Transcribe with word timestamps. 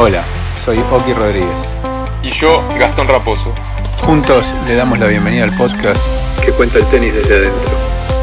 Hola, 0.00 0.22
soy 0.64 0.78
Oki 0.92 1.12
Rodríguez. 1.12 1.58
Y 2.22 2.30
yo, 2.30 2.62
Gastón 2.78 3.08
Raposo. 3.08 3.52
Juntos 4.00 4.54
le 4.68 4.76
damos 4.76 5.00
la 5.00 5.08
bienvenida 5.08 5.42
al 5.42 5.50
podcast 5.56 6.40
que 6.44 6.52
cuenta 6.52 6.78
el 6.78 6.84
tenis 6.84 7.12
desde 7.12 7.34
adentro. 7.34 7.70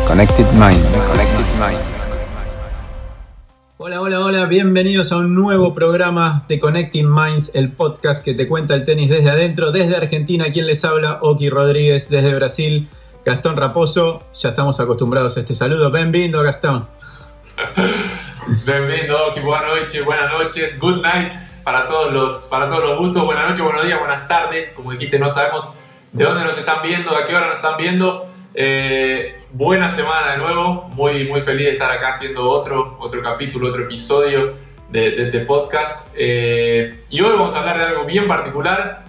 Connected 0.07 0.45
Mind. 0.53 0.81
Connected 1.05 1.45
Mind. 1.59 1.77
Hola, 3.75 3.99
hola, 3.99 4.21
hola, 4.21 4.45
bienvenidos 4.45 5.11
a 5.11 5.17
un 5.17 5.35
nuevo 5.35 5.73
programa 5.73 6.45
de 6.47 6.61
Connecting 6.61 7.13
Minds, 7.13 7.51
el 7.55 7.73
podcast 7.73 8.23
que 8.23 8.33
te 8.33 8.47
cuenta 8.47 8.73
el 8.73 8.85
tenis 8.85 9.09
desde 9.09 9.29
adentro, 9.29 9.73
desde 9.73 9.97
Argentina, 9.97 10.53
quien 10.53 10.67
les 10.67 10.85
habla, 10.85 11.19
Oki 11.23 11.49
Rodríguez, 11.49 12.07
desde 12.07 12.33
Brasil, 12.35 12.87
Gastón 13.25 13.57
Raposo, 13.57 14.23
ya 14.33 14.47
estamos 14.47 14.79
acostumbrados 14.79 15.35
a 15.35 15.41
este 15.41 15.53
saludo, 15.53 15.91
bienvenido 15.91 16.41
Gastón. 16.41 16.87
Bienvenido, 18.65 19.27
Oki, 19.27 19.41
buenas 19.41 19.81
noches, 19.81 20.05
buenas 20.05 20.31
noches, 20.31 20.79
good 20.79 21.01
night 21.01 21.33
para 21.65 21.87
todos 21.87 22.13
los, 22.13 22.47
para 22.51 22.69
todos 22.69 22.83
los 22.83 22.99
gustos, 22.99 23.25
buenas 23.25 23.49
noches, 23.49 23.65
buenos 23.65 23.83
días, 23.85 23.97
buenas 23.97 24.27
tardes, 24.27 24.71
como 24.75 24.91
dijiste, 24.91 25.17
no 25.17 25.27
sabemos 25.27 25.67
de 26.11 26.23
dónde 26.23 26.43
nos 26.43 26.55
están 26.59 26.83
viendo, 26.83 27.09
de 27.09 27.17
a 27.17 27.25
qué 27.25 27.35
hora 27.35 27.47
nos 27.47 27.55
están 27.55 27.75
viendo. 27.75 28.23
Eh, 28.53 29.35
buena 29.53 29.89
semana 29.89 30.33
de 30.33 30.37
nuevo, 30.37 30.83
muy, 30.93 31.27
muy 31.27 31.41
feliz 31.41 31.65
de 31.65 31.71
estar 31.71 31.89
acá 31.89 32.09
haciendo 32.09 32.47
otro, 32.47 32.97
otro 32.99 33.19
capítulo, 33.23 33.69
otro 33.69 33.81
episodio 33.81 34.53
de, 34.91 35.23
este 35.23 35.39
podcast. 35.39 36.07
Eh, 36.13 36.99
y 37.09 37.21
hoy 37.21 37.31
vamos 37.31 37.55
a 37.55 37.61
hablar 37.61 37.79
de 37.79 37.85
algo 37.85 38.05
bien 38.05 38.27
particular, 38.27 39.03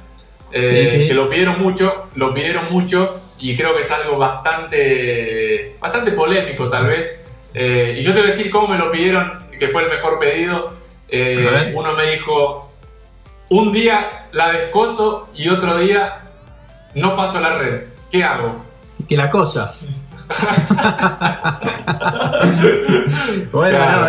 eh, 0.50 1.04
que 1.06 1.12
lo 1.12 1.28
pidieron 1.28 1.60
mucho, 1.60 2.06
lo 2.14 2.32
pidieron 2.32 2.72
mucho 2.72 3.20
y 3.38 3.54
creo 3.54 3.76
que 3.76 3.82
es 3.82 3.90
algo 3.90 4.16
bastante, 4.16 5.76
bastante 5.78 6.10
polémico 6.12 6.70
tal 6.70 6.86
vez. 6.86 7.26
y 7.52 8.00
yo 8.00 8.14
te 8.14 8.20
voy 8.20 8.30
a 8.30 8.32
decir 8.32 8.50
cómo 8.50 8.68
me 8.68 8.78
lo 8.78 8.90
pidieron, 8.90 9.46
que 9.58 9.68
fue 9.68 9.82
el 9.82 9.90
mejor 9.90 10.18
pedido. 10.18 10.85
Uno 11.74 11.92
me 11.92 12.10
dijo, 12.10 12.72
un 13.50 13.72
día 13.72 14.26
la 14.32 14.52
descoso 14.52 15.28
y 15.34 15.48
otro 15.48 15.78
día 15.78 16.20
no 16.94 17.16
paso 17.16 17.40
la 17.40 17.58
red. 17.58 17.84
¿Qué 18.10 18.24
hago? 18.24 18.66
que 19.08 19.16
la 19.16 19.30
cosa. 19.30 19.74
bueno, 23.52 23.78
no, 23.78 24.08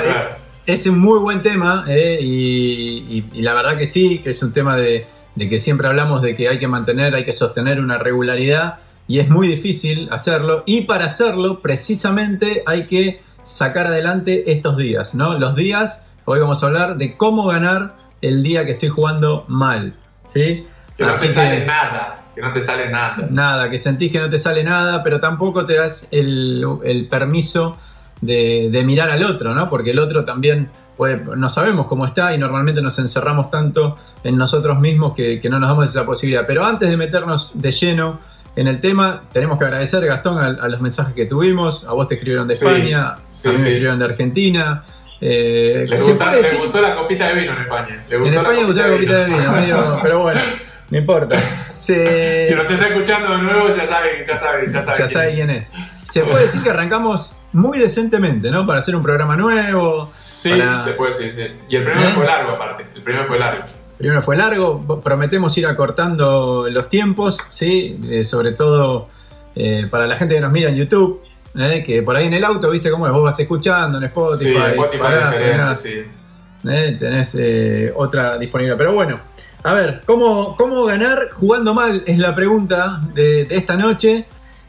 Es, 0.66 0.88
un 0.88 1.00
muy 1.00 1.20
buen 1.20 1.42
tema 1.42 1.86
eh, 1.88 2.20
y, 2.22 3.42
la 3.42 3.54
verdad 3.54 3.78
que 3.78 3.86
sí, 3.86 4.20
que 4.20 4.32
es 4.32 4.42
un 4.42 4.52
tema 4.52 4.76
de, 4.76 5.06
que 5.38 5.59
siempre 5.59 5.88
hablamos 5.88 6.22
de 6.22 6.36
que 6.36 6.50
hay 6.50 6.59
que 6.59 6.67
mantener, 6.67 7.14
hay 7.14 7.23
que 7.23 7.32
sostener 7.32 7.80
una 7.80 7.98
regularidad 7.98 8.80
y 9.08 9.20
es 9.20 9.30
muy 9.30 9.48
difícil 9.48 10.09
hacerlo 10.11 10.64
y 10.66 10.82
para 10.82 11.06
hacerlo 11.06 11.61
precisamente 11.61 12.64
hay 12.66 12.88
que 12.88 13.22
sacar 13.44 13.88
adelante 13.88 14.52
estos 14.52 14.78
días, 14.78 15.16
¿no? 15.16 15.38
Los 15.38 15.56
días, 15.56 16.09
hoy 16.30 16.39
vamos 16.42 16.61
a 16.61 16.67
hablar 16.67 16.97
de 16.97 17.16
cómo 17.16 17.47
ganar 17.47 17.95
el 18.22 18.44
día 18.44 18.66
que 18.66 18.72
estoy 18.72 18.89
jugando 18.89 19.45
mal, 19.47 19.95
¿sí? 20.25 20.67
Que 20.95 21.06
no 21.06 21.14
te 21.14 21.28
sale 21.28 21.66
nada 21.66 22.23
que 22.38 22.44
no 22.44 22.53
te 22.53 22.61
sale 22.61 22.88
nada. 22.88 23.28
Nada, 23.31 23.67
que 23.67 23.80
sentís 23.80 24.11
que 24.11 24.20
no 24.20 24.30
te 24.30 24.38
sale 24.38 24.64
nada, 24.64 25.02
pero 25.02 25.20
tampoco 25.20 25.66
te 25.66 25.73
das 25.73 26.08
el, 26.11 27.08
permiso 27.09 27.75
de, 28.22 28.83
mirar 28.86 29.09
al 29.09 29.23
otro, 29.23 29.55
¿no? 29.55 29.67
Porque 29.72 29.89
el 29.89 29.98
otro 29.98 30.23
también 30.23 30.70
puede, 30.95 31.36
no 31.36 31.50
sabemos 31.50 31.88
cómo 31.88 32.05
está 32.05 32.36
y 32.36 32.38
normalmente 32.38 32.80
nos 32.80 33.00
encerramos 33.00 33.50
tanto 33.50 33.98
en 34.23 34.38
nosotros 34.38 34.80
mismos 34.80 35.14
que, 35.16 35.42
no 35.50 35.58
nos 35.58 35.67
damos 35.67 35.89
esa 35.89 36.05
posibilidad. 36.05 36.45
Pero 36.45 36.64
antes 36.64 36.92
de 36.92 36.95
meternos 36.95 37.59
de 37.59 37.72
lleno 37.72 38.20
en 38.55 38.67
el 38.67 38.80
tema, 38.81 39.23
tenemos 39.33 39.58
que 39.58 39.66
agradecer, 39.66 40.05
Gastón, 40.05 40.38
a, 40.38 40.67
los 40.67 40.80
mensajes 40.80 41.16
que 41.16 41.25
tuvimos. 41.25 41.86
A 41.86 41.94
vos 41.94 42.08
te 42.08 42.14
escribieron 42.14 42.45
de 42.45 42.53
España, 42.53 43.14
a 43.14 43.16
mí 43.16 43.23
me 43.45 43.53
escribieron 43.53 43.98
de 43.98 44.05
Argentina. 44.05 44.83
Eh, 45.20 45.86
les, 45.88 46.06
gustó, 46.58 46.82
la 46.82 46.96
copita 46.96 47.28
de 47.30 47.34
vino 47.34 47.54
en 47.54 47.64
España. 47.64 48.04
en 48.10 48.34
España 48.34 48.64
gustó 48.66 48.82
la 48.82 48.90
copita 48.90 49.18
de 49.20 49.26
vino, 49.26 50.00
pero 50.02 50.22
bueno. 50.22 50.42
No 50.90 50.98
importa. 50.98 51.38
Si 51.72 51.94
nos 51.94 52.72
está 52.72 52.88
escuchando 52.88 53.36
de 53.36 53.42
nuevo, 53.44 53.68
ya 53.76 53.86
sabe, 53.86 54.23
ya 54.26 54.38
sabe, 54.38 54.72
ya 54.72 54.82
sabe. 54.82 55.00
Ya 55.00 55.08
sabe 55.08 55.33
quién 55.33 55.50
es. 55.50 55.73
Se 56.05 56.22
puede 56.22 56.44
decir 56.44 56.64
que 56.64 56.70
arrancamos 56.70 57.36
muy 57.52 57.78
decentemente, 57.78 58.52
¿no? 58.52 58.66
Para 58.66 58.80
hacer 58.80 58.95
un 58.95 59.04
programa 59.04 59.36
nuevo. 59.36 60.05
Sí, 60.05 60.52
se 60.83 60.92
puede 60.94 61.11
decir, 61.11 61.34
sí. 61.34 61.55
Y 61.67 61.76
el 61.76 61.84
primero 61.84 62.10
¿Eh? 62.10 62.14
fue 62.14 62.26
largo, 62.26 62.52
aparte. 62.52 62.86
El 62.95 63.04
primero 63.04 63.26
fue 63.26 63.38
largo. 63.38 63.64
El 63.64 63.98
primero 63.98 64.22
fue 64.22 64.38
largo. 64.38 65.02
Prometemos 65.02 65.58
ir 65.58 65.67
acortando 65.67 66.67
los 66.70 66.88
tiempos, 66.88 67.38
¿sí? 67.49 67.99
Eh, 68.10 68.23
sobre 68.23 68.54
todo 68.54 69.10
eh, 69.55 69.88
para 69.89 70.08
la 70.08 70.16
gente 70.16 70.36
que 70.36 70.42
nos 70.42 70.52
mira 70.54 70.70
en 70.70 70.76
YouTube. 70.76 71.22
Que 71.54 72.04
por 72.04 72.16
ahí 72.16 72.28
en 72.28 72.34
el 72.34 72.44
auto, 72.44 72.70
viste 72.70 72.92
cómo 72.92 73.08
es, 73.08 73.14
vos 73.14 73.24
vas 73.24 73.40
escuchando 73.40 73.98
en 73.98 74.06
Spotify, 74.06 74.52
sí, 74.52 74.58
Spotify 74.58 75.06
sí. 75.76 76.98
tenés 77.00 77.38
otra 77.96 78.38
disponible. 78.38 78.76
Pero 78.76 78.94
bueno, 78.94 79.20
a 79.64 79.74
ver, 79.74 80.02
¿cómo, 80.06 80.56
cómo 80.56 80.86
ganar 80.86 81.30
jugando 81.32 81.74
mal? 81.74 82.04
Es 82.06 82.18
la 82.20 82.34
pregunta 82.36 83.02
de, 83.14 83.48
esta 83.50 83.76
noche. 83.76 84.26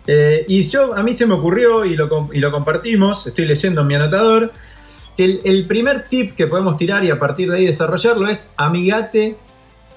Eh, 0.07 0.45
y 0.49 0.63
yo, 0.63 0.95
a 0.95 1.03
mí 1.03 1.13
se 1.13 1.27
me 1.27 1.35
ocurrió 1.35 1.85
y 1.85 1.95
lo, 1.95 2.09
compartimos, 2.51 3.27
estoy 3.27 3.45
leyendo 3.45 3.83
en 3.83 3.87
mi 3.87 3.95
anotador, 3.95 4.53
que 5.17 5.41
el, 5.45 5.67
primer 5.67 6.03
tip 6.03 6.35
que 6.35 6.47
podemos 6.47 6.77
tirar 6.77 7.05
y 7.05 7.11
a 7.11 7.19
partir 7.19 7.51
de 7.51 7.59
ahí 7.59 7.67
desarrollarlo 7.67 8.29
es 8.29 8.55
amigate 8.57 9.37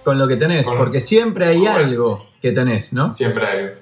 con 0.04 0.20
lo 0.20 0.28
que 0.28 0.36
tenés, 0.36 0.68
porque 0.68 1.00
siempre 1.00 1.46
hay 1.46 1.66
algo 1.66 2.28
que 2.42 2.52
tenés, 2.52 2.92
¿no? 2.92 3.12
Siempre 3.12 3.48
hay 3.48 3.60
algo. 3.60 3.76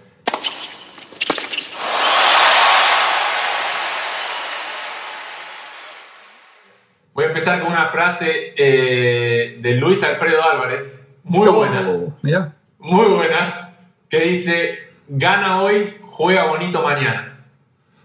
Empezar 7.39 7.61
con 7.61 7.71
una 7.71 7.87
frase 7.87 8.53
eh, 8.57 9.59
de 9.61 9.75
Luis 9.75 10.03
Alfredo 10.03 10.43
Álvarez, 10.43 11.07
muy 11.23 11.47
buena. 11.47 11.89
Mira. 12.21 12.53
Muy 12.79 13.05
buena. 13.05 13.69
Que 14.09 14.21
dice, 14.21 14.77
gana 15.07 15.61
hoy, 15.61 15.95
juega 16.01 16.47
bonito 16.47 16.83
mañana. 16.83 17.45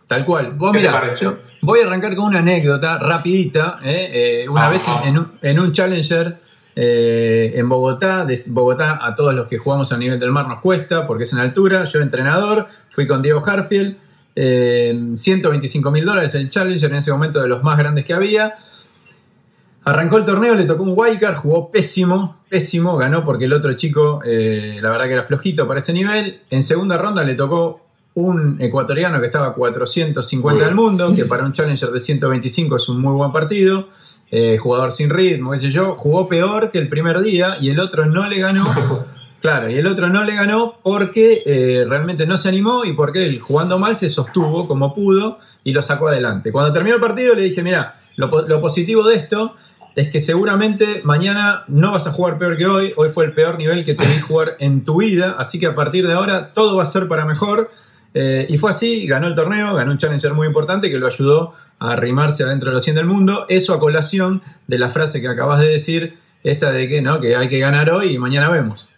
Tal 0.06 0.24
cual. 0.24 0.52
Vos 0.52 0.70
¿Qué 0.70 0.88
voy 1.62 1.80
a 1.80 1.86
arrancar 1.86 2.14
con 2.14 2.26
una 2.26 2.38
anécdota 2.38 2.98
rapidita. 2.98 3.80
¿eh? 3.82 4.42
Eh, 4.44 4.48
una 4.48 4.70
vez 4.70 4.86
En, 5.42 5.58
un, 5.58 5.72
Challenger 5.72 6.38
en 6.76 7.68
Bogotá, 7.68 8.24
de 8.24 8.38
Bogotá 8.50 9.00
a 9.02 9.16
todos 9.16 9.34
los 9.34 9.48
que 9.48 9.58
jugamos 9.58 9.90
a 9.90 9.96
nivel 9.96 10.20
del 10.20 10.30
mar 10.30 10.46
nos 10.46 10.60
cuesta 10.60 11.08
porque 11.08 11.24
es 11.24 11.32
en 11.32 11.40
altura. 11.40 11.84
Yo 11.84 12.00
entrenador, 12.00 12.68
fui 12.90 13.08
con 13.08 13.20
Diego 13.20 13.42
Harfield. 13.44 13.96
125 14.36 15.90
mil 15.90 16.04
dólares 16.04 16.36
el 16.36 16.48
Challenger 16.50 16.90
en 16.90 16.98
ese 16.98 17.10
momento 17.10 17.40
de 17.40 17.48
los 17.48 17.64
más 17.64 17.76
grandes 17.76 18.04
que 18.04 18.14
había. 18.14 18.54
Arrancó 19.86 20.16
el 20.16 20.24
torneo, 20.24 20.54
le 20.54 20.64
tocó 20.64 20.82
un 20.82 20.94
wildcard, 20.96 21.36
jugó 21.36 21.70
pésimo, 21.70 22.38
pésimo, 22.48 22.96
ganó 22.96 23.22
porque 23.22 23.44
el 23.44 23.52
otro 23.52 23.74
chico, 23.74 24.20
eh, 24.24 24.78
la 24.80 24.90
verdad 24.90 25.06
que 25.06 25.12
era 25.12 25.24
flojito 25.24 25.68
para 25.68 25.78
ese 25.78 25.92
nivel. 25.92 26.40
En 26.48 26.62
segunda 26.62 26.96
ronda 26.96 27.22
le 27.22 27.34
tocó 27.34 27.82
un 28.14 28.56
ecuatoriano 28.60 29.20
que 29.20 29.26
estaba 29.26 29.48
a 29.48 29.52
450 29.52 30.64
del 30.64 30.74
mundo, 30.74 31.14
que 31.14 31.26
para 31.26 31.44
un 31.44 31.52
challenger 31.52 31.90
de 31.90 32.00
125 32.00 32.76
es 32.76 32.88
un 32.88 33.02
muy 33.02 33.12
buen 33.12 33.30
partido. 33.30 33.88
Eh, 34.30 34.56
jugador 34.58 34.90
sin 34.90 35.10
ritmo, 35.10 35.52
qué 35.52 35.58
sé 35.58 35.70
yo, 35.70 35.94
jugó 35.94 36.28
peor 36.28 36.70
que 36.70 36.78
el 36.78 36.88
primer 36.88 37.20
día 37.20 37.56
y 37.60 37.68
el 37.68 37.78
otro 37.78 38.06
no 38.06 38.26
le 38.26 38.38
ganó. 38.38 38.66
Claro, 39.44 39.68
y 39.68 39.76
el 39.76 39.86
otro 39.86 40.08
no 40.08 40.24
le 40.24 40.34
ganó 40.34 40.78
porque 40.82 41.42
eh, 41.44 41.84
realmente 41.86 42.26
no 42.26 42.38
se 42.38 42.48
animó 42.48 42.86
y 42.86 42.94
porque 42.94 43.26
él 43.26 43.38
jugando 43.40 43.78
mal 43.78 43.94
se 43.94 44.08
sostuvo 44.08 44.66
como 44.66 44.94
pudo 44.94 45.38
y 45.62 45.74
lo 45.74 45.82
sacó 45.82 46.08
adelante. 46.08 46.50
Cuando 46.50 46.72
terminó 46.72 46.96
el 46.96 47.00
partido 47.02 47.34
le 47.34 47.42
dije, 47.42 47.62
mira, 47.62 47.92
lo, 48.16 48.48
lo 48.48 48.60
positivo 48.62 49.06
de 49.06 49.16
esto 49.16 49.54
es 49.97 50.09
que 50.09 50.21
seguramente 50.21 51.03
mañana 51.05 51.65
no 51.69 51.93
vas 51.93 52.06
a 52.06 52.10
jugar 52.10 52.38
peor 52.38 52.56
que 52.56 52.66
hoy. 52.66 52.93
Hoy 52.97 53.10
fue 53.10 53.27
el 53.27 53.32
peor 53.32 53.59
nivel 53.59 53.84
que 53.84 53.94
te 53.94 54.05
vi 54.05 54.19
jugar 54.28 54.56
en 54.59 54.84
tu 54.84 55.00
vida. 55.00 55.37
Así 55.38 55.60
que 55.60 55.66
a 55.66 55.75
partir 55.75 56.06
de 56.06 56.15
ahora 56.15 56.53
todo 56.53 56.77
va 56.77 56.82
a 56.82 56.87
ser 56.87 57.06
para 57.06 57.25
mejor. 57.25 57.71
Eh, 58.12 58.47
y 58.49 58.59
fue 58.59 58.71
así, 58.71 59.06
ganó 59.06 59.27
el 59.27 59.34
torneo, 59.34 59.75
ganó 59.75 59.93
un 59.93 59.99
challenger 59.99 60.34
muy 60.34 60.47
importante 60.47 60.91
que 60.91 60.99
lo 60.99 61.06
ayudó 61.06 61.55
a 61.78 61.93
arrimarse 61.93 62.44
adentro 62.44 62.71
de 62.71 62.75
los 62.75 62.84
100 62.84 62.97
del 62.97 63.06
mundo. 63.06 63.47
Eso 63.49 63.75
a 63.75 63.78
colación 63.78 64.43
de 64.66 64.78
la 64.78 64.88
frase 64.88 65.21
que 65.21 65.28
acabas 65.28 65.60
de 65.60 65.69
decir, 65.69 66.19
esta 66.43 66.73
de 66.73 66.88
que, 66.88 67.00
¿no? 67.00 67.20
que 67.20 67.37
hay 67.37 67.49
que 67.49 67.58
ganar 67.58 67.90
hoy 67.90 68.14
y 68.14 68.19
mañana 68.19 68.49
vemos. 68.49 68.90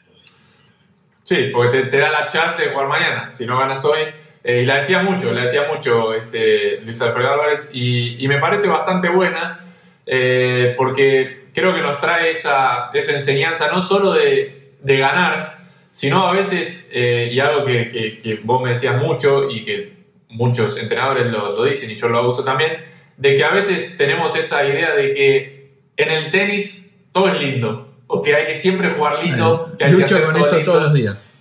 Sí, 1.22 1.50
porque 1.52 1.82
te, 1.82 1.98
da 1.98 2.10
la 2.10 2.28
chance 2.28 2.62
de 2.62 2.70
jugar 2.70 2.88
mañana. 2.88 3.30
Si 3.30 3.46
no 3.46 3.58
ganas 3.58 3.84
hoy, 3.84 4.00
eh, 4.44 4.62
y 4.62 4.66
la 4.66 4.76
decía 4.76 5.02
mucho, 5.02 5.32
la 5.32 5.42
decía 5.42 5.66
mucho 5.72 6.14
este, 6.14 6.80
Luis 6.82 7.00
Alfredo 7.02 7.32
Álvarez, 7.32 7.70
y, 7.74 8.22
y 8.22 8.28
me 8.28 8.38
parece 8.38 8.68
bastante 8.68 9.08
buena 9.08 9.65
eh, 10.06 10.74
porque 10.76 11.46
creo 11.52 11.74
que 11.74 11.80
nos 11.80 12.00
trae 12.00 12.30
esa, 12.30 12.90
esa 12.94 13.12
enseñanza 13.12 13.68
no 13.72 13.82
solo 13.82 14.12
de, 14.12 14.76
de 14.80 14.98
ganar, 14.98 15.58
sino 15.90 16.26
a 16.26 16.32
veces, 16.32 16.90
eh, 16.92 17.30
y 17.32 17.40
algo 17.40 17.64
que, 17.64 18.20
que, 18.22 18.40
vos 18.44 18.62
me 18.62 18.68
decías 18.68 19.00
mucho 19.00 19.50
y 19.50 19.64
que 19.64 19.96
muchos 20.28 20.76
entrenadores 20.76 21.26
lo, 21.26 21.56
lo, 21.56 21.64
dicen 21.64 21.90
y 21.90 21.94
yo 21.94 22.08
lo 22.08 22.28
uso 22.28 22.44
también, 22.44 22.84
de 23.16 23.34
que 23.34 23.44
a 23.44 23.50
veces 23.50 23.96
tenemos 23.96 24.36
esa 24.36 24.64
idea 24.64 24.94
de 24.94 25.12
que 25.12 25.72
en 25.96 26.10
el 26.10 26.30
tenis 26.30 26.94
todo 27.10 27.28
es 27.28 27.40
lindo, 27.40 27.94
o 28.06 28.22
que 28.22 28.36
hay 28.36 28.46
que 28.46 28.54
siempre 28.54 28.90
jugar 28.90 29.24
lindo. 29.24 29.72
que 29.78 29.84
hay 29.86 29.96
que 29.96 30.04
hacer 30.04 30.24
con 30.24 30.36
eso 30.36 30.58
todos 30.58 30.82
los 30.82 30.94
días. 30.94 31.34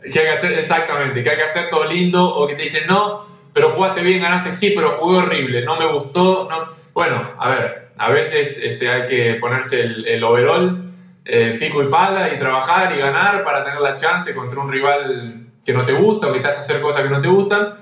Que 0.00 0.20
hay 0.20 0.26
que 0.26 0.30
hacer, 0.30 0.52
exactamente, 0.52 1.22
que 1.22 1.30
hay 1.30 1.36
que 1.36 1.42
hacer 1.42 1.68
todo 1.68 1.84
lindo, 1.84 2.24
o 2.24 2.46
que 2.46 2.54
te 2.54 2.62
dicen, 2.62 2.84
no, 2.86 3.26
pero 3.52 3.70
jugaste 3.70 4.00
bien, 4.00 4.22
ganaste, 4.22 4.52
sí, 4.52 4.72
pero 4.74 4.92
jugué 4.92 5.18
horrible, 5.18 5.62
no 5.62 5.76
me 5.76 5.86
gustó, 5.86 6.46
no 6.48 6.76
bueno, 6.96 7.34
a 7.38 7.50
ver, 7.50 7.90
a 7.98 8.10
veces 8.10 8.58
este, 8.64 8.88
hay 8.88 9.06
que 9.06 9.34
ponerse 9.34 9.82
el, 9.82 10.24
overall, 10.24 10.94
eh, 11.26 11.58
pico 11.60 11.82
y 11.82 11.88
pala 11.88 12.32
y 12.32 12.38
trabajar 12.38 12.96
y 12.96 12.98
ganar 12.98 13.44
para 13.44 13.62
tener 13.62 13.82
la 13.82 13.96
chance 13.96 14.34
contra 14.34 14.60
un 14.60 14.72
rival 14.72 15.46
que 15.62 15.74
no 15.74 15.84
te 15.84 15.92
gusta 15.92 16.28
o 16.28 16.32
que 16.32 16.40
te 16.40 16.48
hace 16.48 16.60
hacer 16.60 16.80
cosas 16.80 17.02
que 17.02 17.10
no 17.10 17.20
te 17.20 17.28
gustan. 17.28 17.74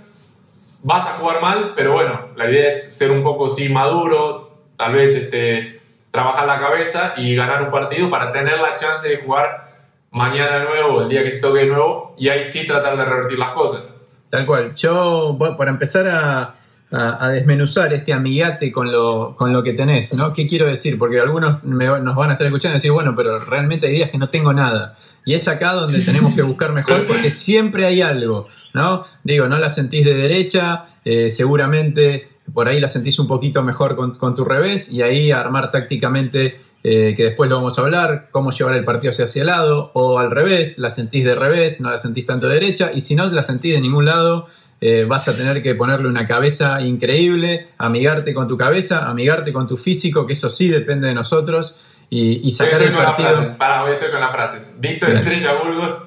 Vas 0.82 1.06
a 1.06 1.12
jugar 1.12 1.40
mal, 1.40 1.74
pero 1.76 1.92
bueno, 1.92 2.30
la 2.34 2.50
idea 2.50 2.66
es 2.66 2.92
ser 2.92 3.12
un 3.12 3.22
poco 3.22 3.48
sí 3.48 3.68
maduro, 3.68 4.64
tal 4.76 4.94
vez 4.94 5.14
este, 5.14 5.76
trabajar 6.10 6.48
la 6.48 6.58
cabeza 6.58 7.14
y 7.16 7.36
ganar 7.36 7.62
un 7.62 7.70
partido 7.70 8.10
para 8.10 8.32
tener 8.32 8.58
la 8.58 8.74
chance 8.74 9.08
de 9.08 9.18
jugar 9.18 9.86
mañana 10.10 10.58
de 10.58 10.64
nuevo, 10.64 11.02
el 11.02 11.08
día 11.08 11.22
que 11.22 11.30
te 11.30 11.38
toque 11.38 11.60
de 11.60 11.66
nuevo, 11.66 12.16
y 12.18 12.30
ahí 12.30 12.42
sí 12.42 12.66
tratar 12.66 12.96
de 12.96 13.04
revertir 13.04 13.38
las 13.38 13.50
cosas. 13.50 14.04
Tal 14.28 14.44
cual. 14.44 14.74
Yo, 14.74 15.38
para 15.56 15.70
empezar 15.70 16.08
a, 16.08 16.56
a, 16.96 17.28
desmenuzar 17.30 17.92
este 17.92 18.12
amigate 18.12 18.70
con 18.70 18.92
lo, 18.92 19.34
con 19.36 19.52
lo 19.52 19.62
que 19.62 19.72
tenés, 19.72 20.14
¿no? 20.14 20.32
¿Qué 20.32 20.46
quiero 20.46 20.66
decir? 20.66 20.96
Porque 20.96 21.18
algunos 21.18 21.64
nos 21.64 22.16
van 22.16 22.30
a 22.30 22.32
estar 22.32 22.46
escuchando 22.46 22.74
y 22.74 22.78
decir, 22.78 22.92
bueno, 22.92 23.14
pero 23.16 23.40
realmente 23.40 23.88
hay 23.88 23.94
días 23.94 24.10
que 24.10 24.18
no 24.18 24.28
tengo 24.28 24.52
nada. 24.52 24.94
Y 25.24 25.34
es 25.34 25.48
acá 25.48 25.72
donde 25.72 25.98
tenemos 26.04 26.34
que 26.34 26.42
buscar 26.42 26.72
mejor 26.72 27.06
porque 27.06 27.30
siempre 27.30 27.86
hay 27.86 28.00
algo, 28.00 28.46
¿no? 28.74 29.02
Digo, 29.24 29.48
no 29.48 29.58
la 29.58 29.68
sentís 29.68 30.04
de 30.04 30.14
derecha, 30.14 30.84
eh, 31.04 31.30
seguramente 31.30 32.28
por 32.52 32.68
ahí 32.68 32.80
la 32.80 32.88
sentís 32.88 33.18
un 33.18 33.26
poquito 33.26 33.62
mejor 33.62 33.96
con, 33.96 34.16
con 34.16 34.34
tu 34.34 34.44
revés 34.44 34.92
y 34.92 35.02
ahí 35.02 35.30
armar 35.30 35.70
tácticamente 35.70 36.56
eh, 36.86 37.14
que 37.16 37.24
después 37.24 37.48
lo 37.48 37.56
vamos 37.56 37.78
a 37.78 37.82
hablar, 37.82 38.28
cómo 38.30 38.50
llevar 38.50 38.74
el 38.74 38.84
partido 38.84 39.10
hacia 39.10 39.40
el 39.40 39.46
lado, 39.46 39.90
o 39.94 40.18
al 40.18 40.30
revés, 40.30 40.76
la 40.76 40.90
sentís 40.90 41.24
de 41.24 41.34
revés, 41.34 41.80
no 41.80 41.88
la 41.88 41.96
sentís 41.96 42.26
tanto 42.26 42.46
de 42.46 42.60
derecha, 42.60 42.90
y 42.92 43.00
si 43.00 43.14
no 43.14 43.24
la 43.24 43.42
sentís 43.42 43.72
de 43.72 43.80
ningún 43.80 44.04
lado, 44.04 44.46
eh, 44.82 45.06
vas 45.08 45.26
a 45.26 45.34
tener 45.34 45.62
que 45.62 45.74
ponerle 45.74 46.08
una 46.08 46.26
cabeza 46.26 46.82
increíble, 46.82 47.68
amigarte 47.78 48.34
con 48.34 48.48
tu 48.48 48.58
cabeza, 48.58 49.08
amigarte 49.08 49.50
con 49.50 49.66
tu 49.66 49.78
físico, 49.78 50.26
que 50.26 50.34
eso 50.34 50.50
sí 50.50 50.68
depende 50.68 51.08
de 51.08 51.14
nosotros, 51.14 51.74
y, 52.10 52.50
sacar 52.52 52.82
el 52.82 52.92
partido. 52.92 53.30
Para, 53.58 53.82
hoy 53.82 53.92
estoy 53.92 54.10
con 54.10 54.20
las 54.20 54.30
frases. 54.30 54.76
Víctor 54.78 55.10
Estrella 55.10 55.54
Burgos, 55.54 56.04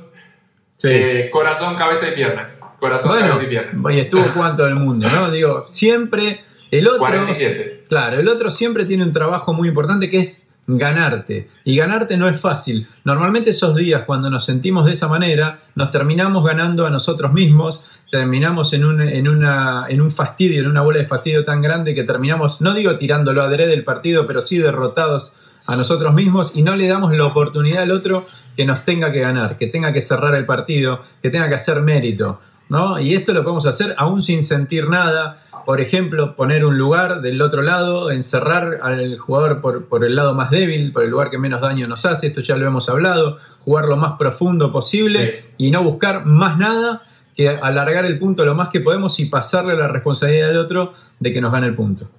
eh, 0.84 1.30
corazón, 1.34 1.76
cabeza 1.76 2.08
y 2.10 2.12
piernas. 2.12 2.60
Corazón, 2.80 3.20
cabeza 3.20 3.44
y 3.44 3.48
piernas. 3.48 3.94
Y 3.94 4.00
estuvo 4.00 4.22
jugando 4.22 4.58
todo 4.58 4.68
el 4.68 4.76
mundo, 4.76 5.08
¿no? 5.10 5.32
Digo, 5.32 5.64
siempre. 5.66 6.44
El 6.70 6.88
otro, 6.88 7.00
47. 7.00 7.86
Claro, 7.88 8.20
el 8.20 8.28
otro 8.28 8.50
siempre 8.50 8.86
tiene 8.86 9.04
un 9.04 9.14
trabajo 9.14 9.54
muy 9.54 9.70
importante 9.70 10.10
que 10.10 10.20
es 10.20 10.48
ganarte. 10.68 11.50
Y 11.64 11.78
ganarte 11.78 12.18
no 12.18 12.28
es 12.28 12.40
fácil. 12.40 12.88
Normalmente 13.06 13.52
esos 13.52 13.74
días 13.76 14.04
cuando 14.06 14.30
nos 14.30 14.44
sentimos 14.44 14.86
de 14.86 14.92
esa 14.94 15.08
manera, 15.08 15.60
nos 15.76 15.92
terminamos 15.92 16.44
ganando 16.44 16.86
a 16.86 16.90
nosotros 16.90 17.32
mismos, 17.32 17.86
terminamos 18.12 18.74
en 18.74 18.84
un, 18.84 19.02
en 19.02 19.30
una, 19.30 19.86
en 19.88 20.02
un 20.02 20.12
fastidio, 20.12 20.60
en 20.62 20.68
una 20.68 20.82
bola 20.82 21.00
de 21.00 21.06
fastidio 21.06 21.46
tan 21.46 21.62
grande 21.62 21.96
que 21.96 22.04
terminamos, 22.04 22.60
no 22.62 22.74
digo 22.74 22.98
tirándolo 22.98 23.42
a 23.44 23.50
del 23.50 23.84
partido, 23.86 24.26
pero 24.26 24.42
sí 24.42 24.58
derrotados 24.58 25.36
a 25.66 25.76
nosotros 25.76 26.14
mismos 26.14 26.52
y 26.56 26.64
no 26.64 26.76
le 26.76 26.88
damos 26.88 27.16
la 27.16 27.26
oportunidad 27.26 27.84
al 27.84 27.92
otro 27.92 28.26
que 28.56 28.66
nos 28.66 28.84
tenga 28.84 29.12
que 29.12 29.22
ganar, 29.22 29.58
que 29.58 29.68
tenga 29.68 29.94
que 29.94 30.02
cerrar 30.02 30.36
el 30.36 30.46
partido, 30.46 31.02
que 31.22 31.30
tenga 31.30 31.48
que 31.48 31.56
hacer 31.56 31.82
mérito. 31.82 32.40
¿No? 32.70 33.00
Y 33.00 33.16
esto 33.16 33.34
lo 33.34 33.44
podemos 33.44 33.66
hacer 33.66 33.96
aún 33.98 34.22
sin 34.22 34.44
sentir 34.44 34.90
nada. 34.90 35.36
Por 35.66 35.82
ejemplo, 35.82 36.36
poner 36.36 36.66
un 36.66 36.78
lugar 36.78 37.22
del 37.22 37.42
otro 37.42 37.62
lado, 37.62 38.12
encerrar 38.12 38.80
al 38.82 39.18
jugador 39.18 39.62
por, 39.62 40.06
el 40.06 40.16
lado 40.16 40.34
más 40.34 40.50
débil, 40.50 40.94
por 40.94 41.04
el 41.04 41.10
lugar 41.10 41.30
que 41.30 41.38
menos 41.38 41.62
daño 41.62 41.88
nos 41.88 42.06
hace, 42.06 42.28
esto 42.28 42.42
ya 42.42 42.56
lo 42.58 42.66
hemos 42.66 42.90
hablado, 42.90 43.38
jugar 43.66 43.90
lo 43.90 43.98
más 43.98 44.14
profundo 44.18 44.72
posible 44.72 45.46
y 45.58 45.72
no 45.72 45.84
buscar 45.84 46.26
más 46.26 46.58
nada 46.58 47.04
que 47.36 47.50
alargar 47.50 48.06
el 48.06 48.18
punto 48.18 48.46
lo 48.46 48.56
más 48.56 48.70
que 48.70 48.80
podemos 48.80 49.20
y 49.20 49.26
pasarle 49.26 49.76
la 49.78 49.88
responsabilidad 49.88 50.50
al 50.50 50.58
otro 50.58 50.94
de 51.20 51.32
que 51.32 51.40
nos 51.40 51.52
gane 51.52 51.68
el 51.68 51.76
punto. 51.76 52.10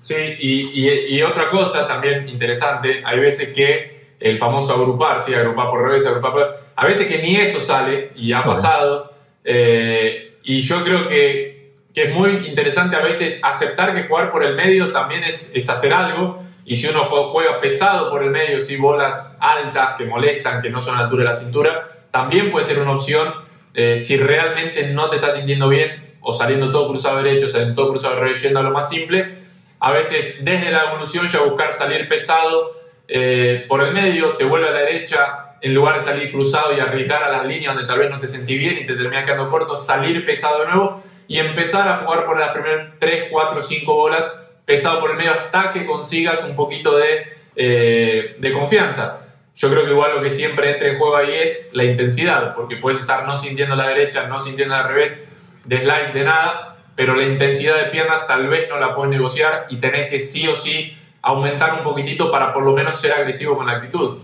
Sí, 0.00 0.14
y, 0.38 1.22
otra 1.22 1.50
cosa 1.50 1.86
también 1.86 2.28
interesante, 2.28 3.02
hay 3.04 3.18
veces 3.18 3.52
que 3.52 4.16
el 4.20 4.36
famoso 4.36 4.74
agrupar, 4.74 5.20
sí, 5.20 5.34
agrupar 5.34 5.70
por 5.70 5.82
revés, 5.82 6.06
agrupar 6.06 6.32
por... 6.32 6.56
A 6.76 6.86
veces 6.86 7.06
que 7.06 7.22
ni 7.22 7.36
eso 7.36 7.60
sale 7.60 8.12
y 8.14 8.32
ha 8.32 8.44
pasado 8.44 9.17
eh, 9.50 10.36
y 10.44 10.60
yo 10.60 10.84
creo 10.84 11.08
que, 11.08 11.72
que, 11.94 12.02
es 12.02 12.14
muy 12.14 12.46
interesante 12.46 12.96
a 12.96 13.00
veces 13.00 13.40
aceptar 13.42 13.94
que 13.94 14.06
jugar 14.06 14.30
por 14.30 14.44
el 14.44 14.54
medio 14.54 14.88
también 14.88 15.24
es, 15.24 15.56
es 15.56 15.70
hacer 15.70 15.94
algo. 15.94 16.42
Y 16.66 16.76
si 16.76 16.86
uno 16.86 17.04
juega 17.04 17.58
pesado 17.62 18.10
por 18.10 18.22
el 18.22 18.30
medio, 18.30 18.60
si 18.60 18.76
bolas 18.76 19.38
altas 19.40 19.96
que 19.96 20.04
molestan, 20.04 20.60
que 20.60 20.68
no 20.68 20.82
son 20.82 20.96
a 20.96 20.98
la 20.98 21.04
altura 21.04 21.22
de 21.22 21.30
la 21.30 21.34
cintura, 21.34 21.88
también 22.10 22.50
puede 22.50 22.66
ser 22.66 22.78
una 22.78 22.92
opción 22.92 23.32
eh, 23.72 23.96
si 23.96 24.18
realmente 24.18 24.88
no 24.88 25.08
te 25.08 25.16
estás 25.16 25.34
sintiendo 25.34 25.66
bien 25.66 26.18
o 26.20 26.34
saliendo 26.34 26.70
todo 26.70 26.88
cruzado 26.88 27.22
derecho, 27.22 27.48
saliendo 27.48 27.74
todo 27.74 27.92
cruzado 27.92 28.16
derecho, 28.16 28.42
yendo 28.42 28.60
a 28.60 28.64
lo 28.64 28.70
más 28.70 28.90
simple. 28.90 29.38
A 29.80 29.92
veces 29.92 30.44
desde 30.44 30.70
la 30.70 30.90
evolución 30.90 31.26
ya 31.26 31.40
buscar 31.40 31.72
salir 31.72 32.06
pesado 32.06 32.76
eh, 33.08 33.64
por 33.66 33.82
el 33.82 33.94
medio, 33.94 34.36
te 34.36 34.44
vuelve 34.44 34.68
a 34.68 34.72
la 34.72 34.80
derecha, 34.80 35.47
en 35.60 35.74
lugar 35.74 35.96
de 35.96 36.00
salir 36.00 36.30
cruzado 36.30 36.76
y 36.76 36.80
arriesgar 36.80 37.22
a 37.22 37.30
las 37.30 37.46
líneas 37.46 37.74
donde 37.74 37.88
tal 37.88 37.98
vez 37.98 38.10
no 38.10 38.18
te 38.18 38.26
sentí 38.26 38.56
bien 38.56 38.78
y 38.78 38.86
te 38.86 38.94
terminas 38.94 39.24
quedando 39.24 39.50
corto, 39.50 39.76
salir 39.76 40.24
pesado 40.24 40.60
de 40.60 40.66
nuevo 40.66 41.02
y 41.26 41.38
empezar 41.38 41.88
a 41.88 41.98
jugar 41.98 42.24
por 42.24 42.38
las 42.38 42.50
primeras 42.50 42.92
3, 42.98 43.24
4, 43.30 43.60
5 43.60 43.94
bolas 43.94 44.42
pesado 44.64 45.00
por 45.00 45.10
el 45.10 45.16
medio 45.16 45.32
hasta 45.32 45.72
que 45.72 45.86
consigas 45.86 46.44
un 46.44 46.54
poquito 46.54 46.96
de, 46.96 47.26
eh, 47.56 48.36
de 48.38 48.52
confianza. 48.52 49.20
Yo 49.54 49.70
creo 49.70 49.84
que 49.84 49.90
igual 49.90 50.14
lo 50.14 50.22
que 50.22 50.30
siempre 50.30 50.72
entra 50.72 50.88
en 50.88 50.98
juego 50.98 51.16
ahí 51.16 51.32
es 51.34 51.70
la 51.72 51.84
intensidad, 51.84 52.54
porque 52.54 52.76
puedes 52.76 53.00
estar 53.00 53.26
no 53.26 53.34
sintiendo 53.34 53.74
la 53.74 53.88
derecha, 53.88 54.28
no 54.28 54.38
sintiendo 54.38 54.74
al 54.74 54.86
revés, 54.86 55.32
de 55.64 55.78
slice, 55.80 56.12
de 56.12 56.24
nada, 56.24 56.76
pero 56.94 57.14
la 57.14 57.24
intensidad 57.24 57.76
de 57.76 57.90
piernas 57.90 58.26
tal 58.26 58.48
vez 58.48 58.68
no 58.68 58.78
la 58.78 58.94
puedes 58.94 59.10
negociar 59.10 59.66
y 59.70 59.78
tenés 59.78 60.10
que 60.10 60.18
sí 60.18 60.46
o 60.48 60.54
sí 60.54 60.96
aumentar 61.22 61.74
un 61.74 61.82
poquitito 61.82 62.30
para 62.30 62.52
por 62.52 62.62
lo 62.62 62.72
menos 62.72 63.00
ser 63.00 63.12
agresivo 63.12 63.56
con 63.56 63.66
la 63.66 63.72
actitud. 63.72 64.22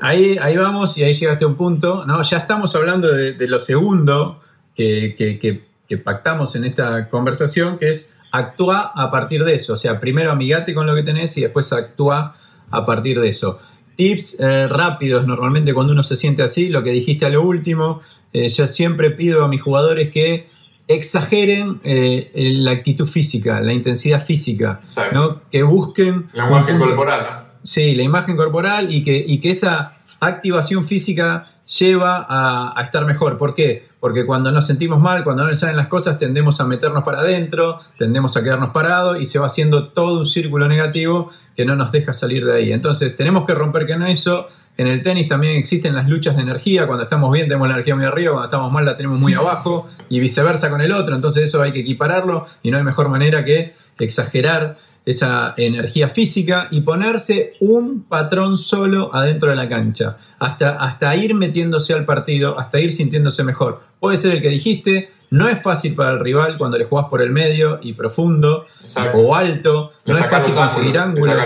Ahí, 0.00 0.38
ahí 0.40 0.56
vamos 0.56 0.96
y 0.98 1.04
ahí 1.04 1.12
llegaste 1.12 1.44
a 1.44 1.48
un 1.48 1.56
punto, 1.56 2.04
¿no? 2.06 2.22
Ya 2.22 2.38
estamos 2.38 2.74
hablando 2.74 3.12
de, 3.12 3.48
lo 3.48 3.58
segundo 3.58 4.40
que, 4.74 5.14
que, 5.18 5.96
pactamos 5.98 6.54
en 6.54 6.64
esta 6.64 7.08
conversación, 7.08 7.78
que 7.78 7.90
es 7.90 8.14
actúa 8.30 8.92
a 8.94 9.10
partir 9.10 9.44
de 9.44 9.54
eso. 9.54 9.72
O 9.72 9.76
sea, 9.76 10.00
primero 10.00 10.30
amigate 10.30 10.74
con 10.74 10.86
lo 10.86 10.94
que 10.94 11.02
tenés 11.02 11.36
y 11.38 11.42
después 11.42 11.72
actúa 11.72 12.34
a 12.70 12.86
partir 12.86 13.20
de 13.20 13.28
eso. 13.28 13.58
Tips 13.96 14.38
eh, 14.38 14.68
rápidos, 14.68 15.26
normalmente 15.26 15.74
cuando 15.74 15.92
uno 15.92 16.02
se 16.02 16.14
siente 16.14 16.42
así, 16.42 16.68
lo 16.68 16.82
que 16.82 16.90
dijiste 16.90 17.26
a 17.26 17.30
lo 17.30 17.42
último, 17.42 18.00
eh, 18.32 18.48
yo 18.48 18.66
siempre 18.66 19.10
pido 19.10 19.44
a 19.44 19.48
mis 19.48 19.62
jugadores 19.62 20.10
que 20.10 20.46
exageren 20.86 21.80
eh, 21.84 22.30
la 22.34 22.72
actitud 22.72 23.06
física, 23.06 23.60
la 23.60 23.72
intensidad 23.72 24.24
física, 24.24 24.80
¿no? 25.12 25.42
que 25.50 25.62
busquen... 25.62 26.24
Imagen 26.34 26.78
corporal, 26.78 27.26
¿no? 27.30 27.47
Sí, 27.64 27.94
la 27.94 28.02
imagen 28.02 28.36
corporal 28.36 28.92
y 28.92 29.02
que, 29.02 29.24
y 29.26 29.40
que 29.40 29.50
esa 29.50 29.98
activación 30.20 30.84
física 30.84 31.46
lleva 31.78 32.26
a, 32.28 32.82
estar 32.82 33.04
mejor. 33.04 33.36
¿Por 33.36 33.54
qué? 33.54 33.88
Porque 34.00 34.24
cuando 34.24 34.50
nos 34.50 34.66
sentimos 34.66 34.98
mal, 34.98 35.22
cuando 35.22 35.42
no 35.42 35.50
nos 35.50 35.58
salen 35.58 35.76
las 35.76 35.88
cosas, 35.88 36.16
tendemos 36.16 36.60
a 36.60 36.64
meternos 36.64 37.04
para 37.04 37.20
adentro, 37.20 37.78
tendemos 37.98 38.36
a 38.36 38.42
quedarnos 38.42 38.70
parados 38.70 39.20
y 39.20 39.26
se 39.26 39.38
va 39.38 39.46
haciendo 39.46 39.88
todo 39.88 40.20
un 40.20 40.26
círculo 40.26 40.66
negativo 40.66 41.30
que 41.56 41.64
no 41.66 41.76
nos 41.76 41.92
deja 41.92 42.12
salir 42.12 42.46
de 42.46 42.56
ahí. 42.56 42.72
Entonces 42.72 43.16
tenemos 43.16 43.44
que 43.44 43.54
romper 43.54 43.86
con 43.86 44.02
eso. 44.04 44.46
En 44.78 44.86
el 44.86 45.02
tenis 45.02 45.26
también 45.26 45.56
existen 45.56 45.94
las 45.94 46.08
luchas 46.08 46.36
de 46.36 46.42
energía. 46.42 46.86
Cuando 46.86 47.02
estamos 47.02 47.30
bien 47.32 47.48
tenemos 47.48 47.68
la 47.68 47.74
energía 47.74 47.96
muy 47.96 48.04
arriba, 48.04 48.32
cuando 48.32 48.46
estamos 48.46 48.72
mal 48.72 48.84
la 48.84 48.96
tenemos 48.96 49.20
muy 49.20 49.34
abajo 49.34 49.86
y 50.08 50.20
viceversa 50.20 50.70
con 50.70 50.80
el 50.80 50.92
otro. 50.92 51.16
Entonces 51.16 51.44
eso 51.44 51.60
hay 51.60 51.72
que 51.72 51.80
equipararlo 51.80 52.46
y 52.62 52.70
no 52.70 52.78
hay 52.78 52.84
mejor 52.84 53.08
manera 53.08 53.44
que 53.44 53.74
exagerar 53.98 54.78
esa 55.08 55.54
energía 55.56 56.10
física 56.10 56.68
y 56.70 56.82
ponerse 56.82 57.54
un 57.60 58.02
patrón 58.02 58.58
solo 58.58 59.14
adentro 59.14 59.48
de 59.48 59.56
la 59.56 59.66
cancha, 59.66 60.18
hasta, 60.38 60.72
hasta 60.76 61.16
ir 61.16 61.34
metiéndose 61.34 61.94
al 61.94 62.04
partido, 62.04 62.58
hasta 62.58 62.78
ir 62.78 62.92
sintiéndose 62.92 63.42
mejor. 63.42 63.80
Puede 64.00 64.18
ser 64.18 64.32
el 64.32 64.42
que 64.42 64.50
dijiste, 64.50 65.08
no 65.30 65.48
es 65.48 65.62
fácil 65.62 65.94
para 65.94 66.10
el 66.10 66.18
rival 66.18 66.58
cuando 66.58 66.76
le 66.76 66.84
jugás 66.84 67.06
por 67.06 67.22
el 67.22 67.30
medio 67.30 67.78
y 67.80 67.94
profundo 67.94 68.66
o 69.14 69.34
alto, 69.34 69.92
no 70.04 70.14
es 70.14 70.26
fácil 70.26 70.54
conseguir 70.54 70.98
ángulos, 70.98 71.36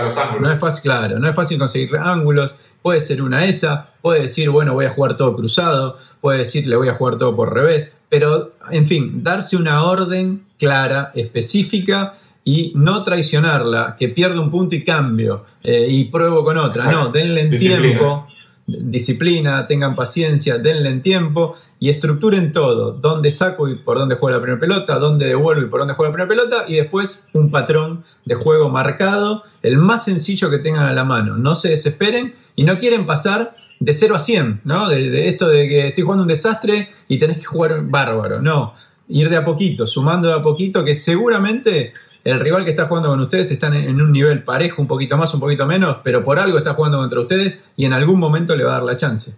no 0.41 0.51
es 0.51 0.59
fácil, 0.59 0.81
claro, 0.81 1.19
no 1.19 1.29
es 1.29 1.35
fácil 1.35 1.57
conseguir 1.57 1.95
ángulos, 1.95 2.55
puede 2.81 2.99
ser 2.99 3.21
una 3.21 3.45
esa, 3.45 3.93
puede 4.01 4.23
decir, 4.23 4.49
bueno, 4.49 4.73
voy 4.73 4.87
a 4.87 4.89
jugar 4.89 5.15
todo 5.15 5.33
cruzado, 5.37 5.95
puede 6.19 6.39
decir, 6.39 6.67
le 6.67 6.75
voy 6.75 6.89
a 6.89 6.93
jugar 6.93 7.17
todo 7.17 7.33
por 7.33 7.53
revés, 7.53 7.97
pero 8.09 8.51
en 8.71 8.85
fin, 8.87 9.23
darse 9.23 9.55
una 9.55 9.85
orden 9.85 10.43
clara, 10.57 11.13
específica 11.15 12.13
y 12.45 12.73
no 12.75 13.03
traicionarla, 13.03 13.95
que 13.97 14.09
pierde 14.09 14.39
un 14.39 14.51
punto 14.51 14.75
y 14.75 14.83
cambio 14.83 15.45
eh, 15.63 15.87
y 15.89 16.05
pruebo 16.05 16.43
con 16.43 16.57
otra. 16.57 16.91
No, 16.91 17.09
denle 17.09 17.41
en 17.41 17.55
tiempo, 17.55 18.27
disciplina, 18.65 19.65
tengan 19.65 19.95
paciencia, 19.95 20.57
denle 20.57 20.89
en 20.89 21.01
tiempo 21.01 21.55
y 21.79 21.89
estructuren 21.89 22.51
todo. 22.51 22.91
Dónde 22.91 23.31
saco 23.31 23.69
y 23.69 23.75
por 23.75 23.97
dónde 23.97 24.15
juego 24.15 24.37
la 24.37 24.41
primera 24.41 24.59
pelota, 24.59 24.99
dónde 24.99 25.27
devuelvo 25.27 25.63
y 25.63 25.69
por 25.69 25.79
dónde 25.79 25.93
juego 25.93 26.11
la 26.11 26.17
primera 26.17 26.29
pelota 26.29 26.65
y 26.67 26.75
después 26.75 27.27
un 27.33 27.49
patrón 27.49 28.03
de 28.25 28.35
juego 28.35 28.69
marcado, 28.69 29.43
el 29.61 29.77
más 29.77 30.03
sencillo 30.03 30.49
que 30.49 30.59
tengan 30.59 30.85
a 30.85 30.93
la 30.93 31.05
mano. 31.05 31.37
No 31.37 31.55
se 31.55 31.69
desesperen 31.69 32.33
y 32.55 32.63
no 32.63 32.77
quieren 32.77 33.05
pasar 33.05 33.55
de 33.79 33.93
0 33.93 34.15
a 34.15 34.19
100, 34.19 34.61
¿no? 34.65 34.89
De, 34.89 35.09
de 35.09 35.27
esto 35.27 35.47
de 35.47 35.67
que 35.67 35.87
estoy 35.87 36.03
jugando 36.03 36.23
un 36.23 36.29
desastre 36.29 36.89
y 37.07 37.19
tenés 37.19 37.37
que 37.37 37.45
jugar 37.45 37.83
bárbaro. 37.83 38.41
No, 38.41 38.75
ir 39.07 39.29
de 39.29 39.37
a 39.37 39.43
poquito, 39.43 39.85
sumando 39.85 40.27
de 40.29 40.35
a 40.35 40.41
poquito, 40.41 40.83
que 40.83 40.95
seguramente 40.95 41.93
el 42.23 42.39
rival 42.39 42.63
que 42.63 42.69
está 42.69 42.85
jugando 42.85 43.09
con 43.09 43.19
ustedes 43.19 43.51
está 43.51 43.67
en 43.67 44.01
un 44.01 44.11
nivel 44.11 44.43
parejo, 44.43 44.81
un 44.81 44.87
poquito 44.87 45.17
más, 45.17 45.33
un 45.33 45.39
poquito 45.39 45.65
menos, 45.65 45.97
pero 46.03 46.23
por 46.23 46.39
algo 46.39 46.57
está 46.57 46.73
jugando 46.73 46.97
contra 46.97 47.19
ustedes 47.19 47.69
y 47.75 47.85
en 47.85 47.93
algún 47.93 48.19
momento 48.19 48.55
le 48.55 48.63
va 48.63 48.71
a 48.71 48.73
dar 48.75 48.83
la 48.83 48.97
chance. 48.97 49.35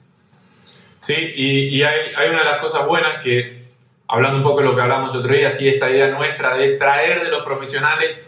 Sí, 1.05 1.13
y, 1.35 1.83
hay, 1.83 2.29
una 2.29 2.39
de 2.39 2.45
las 2.45 2.57
cosas 2.57 2.87
buenas 2.87 3.23
que, 3.23 3.67
hablando 4.07 4.37
un 4.37 4.43
poco 4.43 4.61
de 4.61 4.65
lo 4.65 4.75
que 4.75 4.81
hablamos 4.81 5.13
otro 5.13 5.33
día, 5.33 5.51
sí, 5.51 5.67
esta 5.67 5.89
idea 5.89 6.09
nuestra 6.09 6.55
de 6.55 6.77
traer 6.77 7.23
de 7.23 7.29
los 7.29 7.43
profesionales 7.43 8.27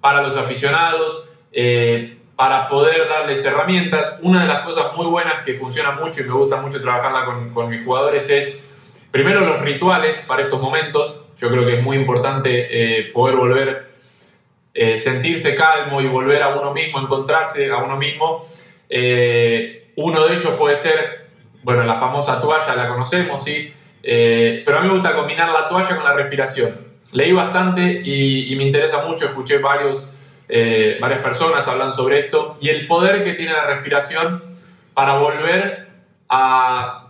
para 0.00 0.22
los 0.22 0.36
aficionados, 0.36 1.26
eh, 1.52 2.18
para 2.36 2.68
poder 2.68 3.06
darles 3.08 3.44
herramientas. 3.44 4.18
Una 4.22 4.42
de 4.42 4.48
las 4.48 4.64
cosas 4.64 4.96
muy 4.96 5.06
buenas 5.06 5.44
que 5.44 5.54
funciona 5.54 5.92
mucho 5.92 6.22
y 6.22 6.24
me 6.24 6.32
gusta 6.32 6.56
mucho 6.56 6.80
trabajarla 6.80 7.26
con, 7.52 7.68
mis 7.68 7.84
jugadores 7.84 8.30
es, 8.30 8.70
primero, 9.10 9.40
los 9.40 9.60
rituales 9.60 10.24
para 10.26 10.42
estos 10.42 10.60
momentos. 10.60 11.24
Yo 11.36 11.50
creo 11.50 11.66
que 11.66 11.78
es 11.78 11.82
muy 11.82 11.96
importante 11.96 13.00
eh, 13.00 13.10
poder 13.12 13.36
volver, 13.36 13.93
eh, 14.74 14.98
sentirse 14.98 15.54
calmo 15.54 16.00
y 16.00 16.06
volver 16.06 16.42
a 16.42 16.48
uno 16.48 16.74
mismo, 16.74 17.00
encontrarse 17.00 17.70
a 17.70 17.78
uno 17.78 17.96
mismo. 17.96 18.44
uno 19.96 20.26
de 20.26 20.34
ellos 20.34 20.54
puede 20.58 20.76
ser 20.76 21.24
bueno, 21.64 21.82
la 21.82 21.96
famosa 21.96 22.40
toalla 22.40 22.76
la 22.76 22.88
conocemos, 22.88 23.42
¿sí? 23.42 23.72
Eh, 24.02 24.62
pero 24.66 24.78
a 24.78 24.82
mí 24.82 24.88
me 24.88 24.94
gusta 24.94 25.16
combinar 25.16 25.50
la 25.50 25.66
toalla 25.68 25.96
con 25.96 26.04
la 26.04 26.12
respiración. 26.12 26.78
Leí 27.12 27.32
bastante 27.32 28.02
y, 28.04 28.54
me 28.56 28.64
interesa 28.64 29.06
mucho, 29.06 29.24
escuché 29.24 29.58
varios, 29.58 30.14
eh, 30.48 30.98
varias 31.00 31.20
personas 31.20 31.66
hablan 31.66 31.90
sobre 31.90 32.18
esto 32.18 32.58
y 32.60 32.68
el 32.68 32.86
poder 32.86 33.24
que 33.24 33.32
tiene 33.32 33.52
la 33.52 33.64
respiración 33.66 34.42
para 34.92 35.14
volver 35.14 35.88
a 36.28 37.03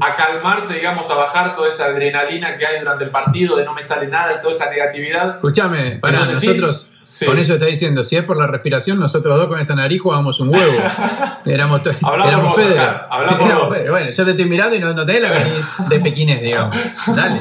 a 0.00 0.16
calmarse, 0.16 0.74
digamos, 0.74 1.10
a 1.10 1.14
bajar 1.14 1.54
toda 1.54 1.68
esa 1.68 1.86
adrenalina 1.86 2.56
que 2.56 2.66
hay 2.66 2.78
durante 2.80 3.04
el 3.04 3.10
partido, 3.10 3.56
de 3.56 3.64
no 3.64 3.74
me 3.74 3.82
sale 3.82 4.08
nada 4.08 4.34
y 4.34 4.40
toda 4.40 4.50
esa 4.52 4.70
negatividad. 4.70 5.36
Escúchame, 5.36 5.96
para 5.96 6.20
nosotros, 6.20 6.90
con 7.26 7.38
eso 7.38 7.54
está 7.54 7.66
diciendo, 7.66 8.02
si 8.02 8.16
es 8.16 8.24
por 8.24 8.36
la 8.36 8.46
respiración, 8.46 8.98
nosotros 8.98 9.36
dos 9.36 9.48
con 9.48 9.60
esta 9.60 9.74
nariz 9.74 10.00
jugábamos 10.00 10.40
un 10.40 10.48
huevo. 10.48 10.72
éramos 11.44 11.82
hablamos 12.02 12.56
Hablamos 13.10 13.68
Bueno, 13.90 14.10
yo 14.10 14.24
te 14.24 14.30
estoy 14.30 14.46
mirando 14.46 14.76
y 14.76 14.78
no, 14.78 14.94
no 14.94 15.04
te 15.04 15.20
la 15.20 15.28
nariz 15.28 15.66
de 15.88 16.00
pequines, 16.00 16.40
digamos. 16.40 16.76
Dale. 17.08 17.40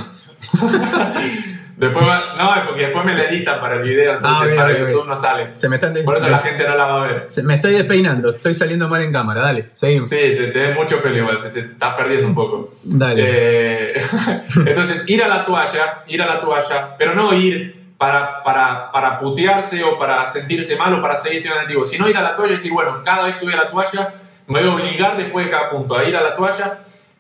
Después, 1.82 2.06
no, 2.38 2.54
porque 2.68 2.84
después 2.84 3.04
me 3.04 3.16
la 3.16 3.24
editan 3.24 3.60
para 3.60 3.78
el 3.78 3.82
video, 3.82 4.14
entonces 4.14 4.54
ah, 4.54 4.56
para 4.56 4.78
YouTube 4.78 5.08
no 5.08 5.16
sale. 5.16 5.50
Se 5.56 5.68
me 5.68 5.78
están 5.78 5.92
Por 6.06 6.16
eso 6.16 6.30
la 6.30 6.38
gente 6.38 6.68
no 6.68 6.76
la 6.76 6.86
va 6.86 7.04
a 7.04 7.08
ver. 7.08 7.26
me 7.44 7.56
estoy 7.56 7.74
despeinando, 7.74 8.30
estoy 8.30 8.54
saliendo 8.54 8.88
mal 8.88 9.02
en 9.02 9.12
cámara, 9.12 9.42
dale, 9.42 9.72
seguimos. 9.74 10.08
Sí, 10.08 10.16
te, 10.16 10.50
te 10.50 10.76
mucho 10.76 11.02
pelo 11.02 11.18
igual, 11.18 11.40
te 11.52 11.60
estás 11.60 11.96
perdiendo 11.96 12.28
un 12.28 12.36
poco. 12.36 12.76
Dale. 12.84 13.24
Eh, 13.26 14.02
entonces, 14.68 15.06
ir 15.08 15.24
a 15.24 15.28
la 15.28 15.44
toalla, 15.44 16.04
ir 16.06 16.22
a 16.22 16.28
la 16.28 16.40
toalla, 16.40 16.96
pero 17.00 17.16
no 17.16 17.34
ir 17.34 17.96
para, 17.98 18.44
para, 18.44 18.92
para 18.92 19.18
putearse 19.18 19.84
o 19.84 19.98
para 19.98 20.24
sentirse 20.26 20.76
mal 20.76 20.94
o 20.94 21.02
para 21.02 21.18
seguir 21.18 21.42
siendo 21.42 21.58
negativo, 21.62 21.84
sino 21.84 22.08
ir 22.08 22.16
a 22.16 22.22
la 22.22 22.36
toalla 22.36 22.54
y 22.54 22.58
decir, 22.58 22.72
bueno, 22.72 23.02
cada 23.04 23.26
vez 23.26 23.38
que 23.38 23.46
voy 23.46 23.56
a 23.56 23.58
la 23.58 23.72
toalla, 23.72 24.14
me 24.46 24.60
voy 24.60 24.70
a 24.70 24.76
obligar 24.76 25.18
después 25.18 25.46
de 25.46 25.52
cada 25.52 25.72
punto 25.72 25.98
a 25.98 26.04
ir 26.04 26.16
a 26.16 26.22
la 26.22 26.36
toalla 26.36 26.78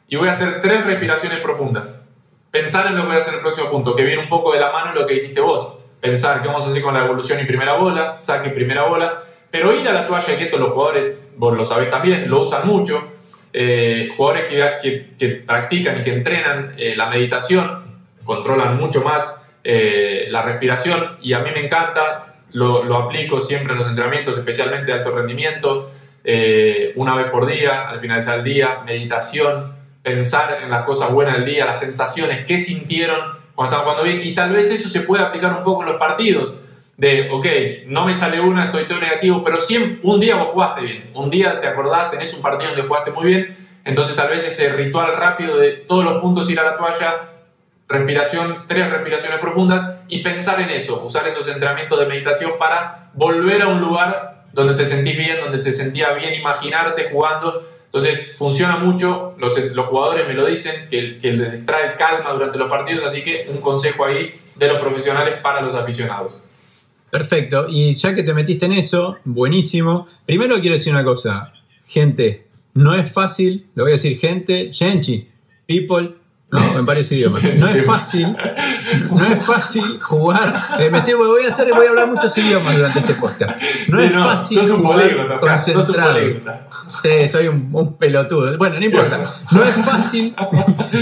y 0.08 0.18
voy 0.18 0.28
a 0.28 0.32
hacer 0.32 0.62
tres 0.62 0.86
respiraciones 0.86 1.40
profundas 1.40 2.06
pensar 2.52 2.88
en 2.88 2.96
lo 2.96 3.02
que 3.02 3.08
voy 3.08 3.16
a 3.16 3.20
hacer 3.20 3.34
el 3.34 3.40
próximo 3.40 3.72
punto, 3.72 3.96
que 3.96 4.04
viene 4.04 4.22
un 4.22 4.30
poco 4.30 4.54
de 4.54 4.60
la 4.60 4.72
mano 4.72 4.94
lo 4.94 5.08
que 5.08 5.16
dijiste 5.16 5.42
vos. 5.42 5.78
Pensar 6.02 6.42
qué 6.42 6.48
vamos 6.48 6.66
a 6.66 6.70
hacer 6.70 6.82
con 6.82 6.94
la 6.94 7.06
evolución 7.06 7.40
y 7.40 7.46
primera 7.46 7.74
bola, 7.74 8.18
saque 8.18 8.50
y 8.50 8.52
primera 8.52 8.84
bola, 8.84 9.24
pero 9.50 9.74
ir 9.74 9.88
a 9.88 9.94
la 9.94 10.08
toalla, 10.08 10.38
que 10.38 10.44
esto 10.46 10.58
los 10.58 10.72
jugadores, 10.72 11.30
vos 11.38 11.56
lo 11.56 11.66
sabés 11.66 11.90
también, 11.90 12.30
lo 12.30 12.42
usan 12.42 12.68
mucho. 12.68 13.08
Eh, 13.54 14.10
jugadores 14.16 14.46
que, 14.46 15.12
que, 15.18 15.28
practican 15.46 16.00
y 16.00 16.04
que 16.04 16.14
entrenan 16.14 16.74
eh, 16.78 16.96
la 16.96 17.08
meditación, 17.08 18.02
controlan 18.24 18.78
mucho 18.78 19.02
más 19.02 19.44
eh, 19.64 20.28
la 20.30 20.42
respiración 20.42 21.18
y 21.22 21.34
a 21.34 21.40
mí 21.40 21.52
me 21.52 21.66
encanta, 21.66 22.36
lo, 22.54 22.84
lo, 22.84 22.96
aplico 22.96 23.42
siempre 23.42 23.74
en 23.74 23.80
los 23.80 23.88
entrenamientos, 23.88 24.38
especialmente 24.38 24.92
de 24.92 25.00
alto 25.00 25.12
rendimiento, 25.12 25.92
una 26.96 27.16
vez 27.16 27.32
por 27.32 27.46
día, 27.48 27.90
al 27.90 28.00
finalizar 28.00 28.40
el 28.40 28.44
día, 28.44 28.82
meditación, 28.86 29.81
pensar 30.04 30.60
en 30.64 30.72
las 30.72 30.84
cosas 30.84 31.12
buenas 31.12 31.36
del 31.36 31.46
día, 31.46 31.66
las 31.66 31.80
sensaciones, 31.80 32.46
qué 32.46 32.60
sintieron 32.60 33.20
cuando 33.56 33.76
estaban 33.76 33.84
jugando 33.84 34.04
bien. 34.04 34.28
Y 34.28 34.34
tal 34.34 34.52
vez 34.52 34.72
eso 34.72 34.90
se 34.90 35.02
puede 35.02 35.24
aplicar 35.24 35.54
un 35.58 35.64
poco 35.64 35.84
en 35.84 35.90
los 35.90 35.98
partidos. 35.98 36.60
De, 36.98 37.30
ok, 37.32 37.88
no 37.88 38.06
me 38.06 38.14
sale 38.14 38.40
una, 38.40 38.66
estoy 38.66 38.86
todo 38.86 39.00
negativo, 39.00 39.44
pero 39.44 39.58
siempre, 39.58 40.00
un 40.04 40.20
día 40.20 40.36
vos 40.36 40.50
jugaste 40.50 40.82
bien. 40.82 41.12
Un 41.16 41.30
día 41.30 41.60
te 41.60 41.68
acordás, 41.68 42.12
tenés 42.12 42.34
un 42.34 42.42
partido 42.42 42.72
donde 42.72 42.88
jugaste 42.88 43.12
muy 43.12 43.26
bien. 43.26 43.58
Entonces 43.84 44.16
tal 44.16 44.30
vez 44.30 44.46
ese 44.46 44.72
ritual 44.74 45.16
rápido 45.16 45.58
de 45.58 45.72
todos 45.72 46.04
los 46.04 46.22
puntos 46.22 46.50
ir 46.50 46.60
a 46.60 46.64
la 46.64 46.78
toalla, 46.78 47.30
respiración, 47.88 48.66
tres 48.68 48.90
respiraciones 48.90 49.40
profundas 49.40 49.96
y 50.08 50.20
pensar 50.20 50.62
en 50.62 50.70
eso, 50.70 51.04
usar 51.04 51.28
esos 51.28 51.48
entrenamientos 51.48 52.00
de 52.00 52.06
meditación 52.06 52.54
para 52.60 53.10
volver 53.14 53.64
a 53.64 53.68
un 53.68 53.80
lugar 53.80 54.46
donde 54.54 54.76
te 54.76 54.86
sentís 54.86 55.18
bien, 55.18 55.38
donde 55.42 55.60
te 55.60 55.74
sentía 55.74 56.14
bien, 56.14 56.36
imaginarte 56.36 57.10
jugando 57.10 57.68
entonces 57.94 58.38
funciona 58.38 58.78
mucho, 58.78 59.36
los, 59.38 59.60
los 59.74 59.86
jugadores 59.88 60.26
me 60.26 60.34
lo 60.34 60.46
dicen, 60.46 60.88
que, 60.90 61.20
que, 61.20 61.34
les 61.34 61.66
trae 61.66 61.98
calma 61.98 62.32
durante 62.32 62.58
los 62.58 62.70
partidos, 62.70 63.04
así 63.04 63.22
que 63.22 63.46
un 63.50 63.58
consejo 63.58 64.06
ahí 64.06 64.32
de 64.56 64.68
los 64.70 64.78
profesionales 64.78 65.40
para 65.40 65.60
los 65.60 65.76
aficionados. 65.76 66.48
Perfecto, 67.10 67.66
y 67.68 67.94
ya 67.96 68.16
que 68.16 68.24
te 68.24 68.34
metiste 68.34 68.66
en 68.66 68.72
eso, 68.72 69.18
buenísimo. 69.26 70.08
Primero 70.26 70.62
quiero 70.62 70.76
decir 70.78 70.94
una 70.94 71.04
cosa, 71.04 71.52
gente, 71.86 72.48
no 72.74 72.96
es 72.96 73.12
fácil, 73.12 73.68
lo 73.76 73.84
voy 73.84 73.92
a 73.92 73.96
decir 73.96 74.18
gente, 74.18 74.72
genchi, 74.72 75.28
people, 75.68 76.16
no, 76.52 76.80
en 76.80 76.86
varios 76.86 77.10
idiomas. 77.14 77.42
No 77.58 77.68
es 77.70 77.86
fácil, 77.86 78.36
no 79.10 79.26
es 79.26 79.46
fácil 79.46 80.00
jugar. 80.02 80.54
Eh, 80.80 80.90
me 80.90 81.14
voy 81.16 81.46
a 81.46 81.48
hacer, 81.48 81.72
voy 81.74 81.86
a 81.86 81.90
hablar 81.90 82.08
muchos 82.08 82.38
idiomas 82.38 82.76
durante 82.76 83.00
este 83.00 83.14
podcast. 83.14 83.62
No 83.88 84.00
es 84.02 84.12
fácil 84.12 84.58
sos 84.58 84.70
un 84.72 84.84
jugar 84.84 85.40
concentrado. 85.40 86.20
sí, 87.02 87.28
soy 87.30 87.48
un, 87.48 87.98
pelotudo. 87.98 88.58
Bueno, 88.58 88.80
no 88.80 88.86
importa. 88.86 89.22
No 89.52 89.64
es 89.64 89.76
fácil, 89.76 90.36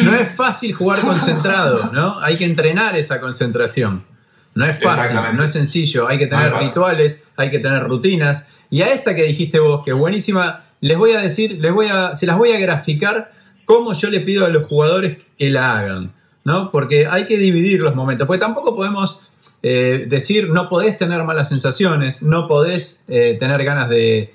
no 0.03 0.15
es 0.15 0.29
fácil 0.35 0.73
jugar 0.73 0.99
concentrado, 1.01 1.89
¿no? 1.93 2.19
Hay 2.21 2.37
que 2.37 2.45
entrenar 2.45 2.95
esa 2.95 3.19
concentración. 3.19 4.05
No 4.53 4.65
es 4.65 4.79
fácil, 4.79 5.17
no 5.33 5.43
es 5.43 5.51
sencillo. 5.51 6.07
Hay 6.07 6.19
que 6.19 6.27
tener 6.27 6.53
rituales, 6.53 7.23
hay 7.35 7.49
que 7.49 7.57
tener 7.57 7.83
rutinas. 7.85 8.51
Y 8.69 8.83
a 8.83 8.89
esta 8.89 9.15
que 9.15 9.23
dijiste 9.23 9.57
vos, 9.57 9.83
que 9.83 9.91
es 9.91 9.97
buenísima, 9.97 10.65
les 10.81 10.97
voy 10.97 11.13
a 11.13 11.21
decir, 11.21 11.57
les 11.59 11.73
voy 11.73 11.87
a, 11.87 12.13
se 12.13 12.27
las 12.27 12.37
voy 12.37 12.51
a 12.51 12.59
graficar 12.59 13.31
cómo 13.69 13.93
yo 13.93 14.09
le 14.09 14.21
pido 14.21 14.47
a 14.47 14.49
los 14.49 14.65
jugadores 14.65 15.17
que 15.37 15.51
la 15.51 15.77
hagan, 15.77 16.11
¿no? 16.43 16.71
Porque 16.71 17.05
hay 17.05 17.27
que 17.27 17.37
dividir 17.37 17.81
los 17.81 17.93
momentos, 17.93 18.25
porque 18.25 18.39
tampoco 18.39 18.75
podemos 18.75 19.29
eh, 19.61 20.07
decir 20.09 20.49
no 20.49 20.69
podés 20.69 20.97
tener 20.97 21.23
malas 21.23 21.49
sensaciones, 21.49 22.23
no 22.23 22.47
podés 22.47 23.05
eh, 23.07 23.37
tener 23.39 23.63
ganas 23.63 23.87
de, 23.87 24.33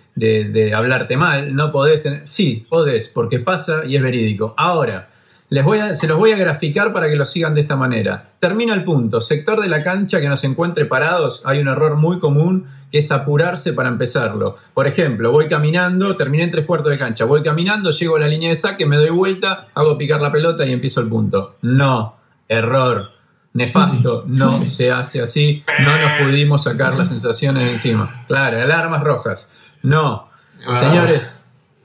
hablarte 0.73 1.17
mal, 1.17 1.53
no 1.53 1.73
podés 1.73 2.01
tener... 2.01 2.29
Sí, 2.29 2.65
podés, 2.71 3.09
porque 3.09 3.41
pasa 3.41 3.85
y 3.85 3.97
es 3.97 4.03
verídico. 4.05 4.55
Ahora, 4.57 5.09
les 5.49 5.65
voy 5.65 5.79
a, 5.79 5.97
se 5.97 6.07
los 6.07 6.17
voy 6.17 6.31
a 6.31 6.37
graficar 6.37 6.93
para 6.93 7.09
que 7.09 7.17
lo 7.17 7.25
sigan 7.25 7.57
de 7.57 7.63
esta 7.63 7.75
manera. 7.75 8.35
Termina 8.39 8.73
el 8.73 8.85
punto. 8.85 9.21
Sector 9.21 9.61
de 9.61 9.67
la 9.67 9.83
cancha 9.83 10.21
que 10.21 10.29
nos 10.29 10.45
encuentre 10.45 10.85
parados, 10.85 11.43
hay 11.45 11.59
un 11.59 11.67
error 11.67 11.97
muy 11.97 12.21
común 12.21 12.69
que 12.95 13.01
es 13.01 13.11
apurarse 13.11 13.73
para 13.73 13.89
empezarlo. 13.89 14.57
Por 14.73 14.87
ejemplo, 14.87 15.33
voy 15.33 15.49
caminando, 15.49 16.15
terminé 16.15 16.45
en 16.45 16.53
tres 16.53 16.65
cuartos 16.65 16.93
de 16.93 16.97
cancha, 16.97 17.25
voy 17.25 17.43
caminando, 17.43 17.91
llego 17.91 18.15
a 18.15 18.21
la 18.21 18.29
línea 18.29 18.51
de 18.51 18.55
saque, 18.55 18.87
me 18.87 18.97
doy 18.97 19.11
vuelta, 19.11 19.67
hago 19.75 19.99
picar 19.99 20.21
la 20.21 20.31
pelota 20.31 20.65
y 20.65 20.73
empiezo 20.73 21.01
el 21.01 21.09
punto. 21.09 21.57
No, 21.63 22.15
error. 22.49 23.11
Nefasto, 23.53 24.23
no 24.29 24.65
se 24.67 24.93
hace 24.93 25.21
así, 25.21 25.65
no 25.81 25.99
nos 25.99 26.21
pudimos 26.23 26.63
sacar 26.63 26.95
las 26.95 27.09
sensaciones 27.09 27.69
encima. 27.69 28.27
Claro, 28.29 28.63
alarmas 28.63 29.03
rojas. 29.03 29.53
No, 29.83 30.29
ah. 30.65 30.77
señores, 30.77 31.29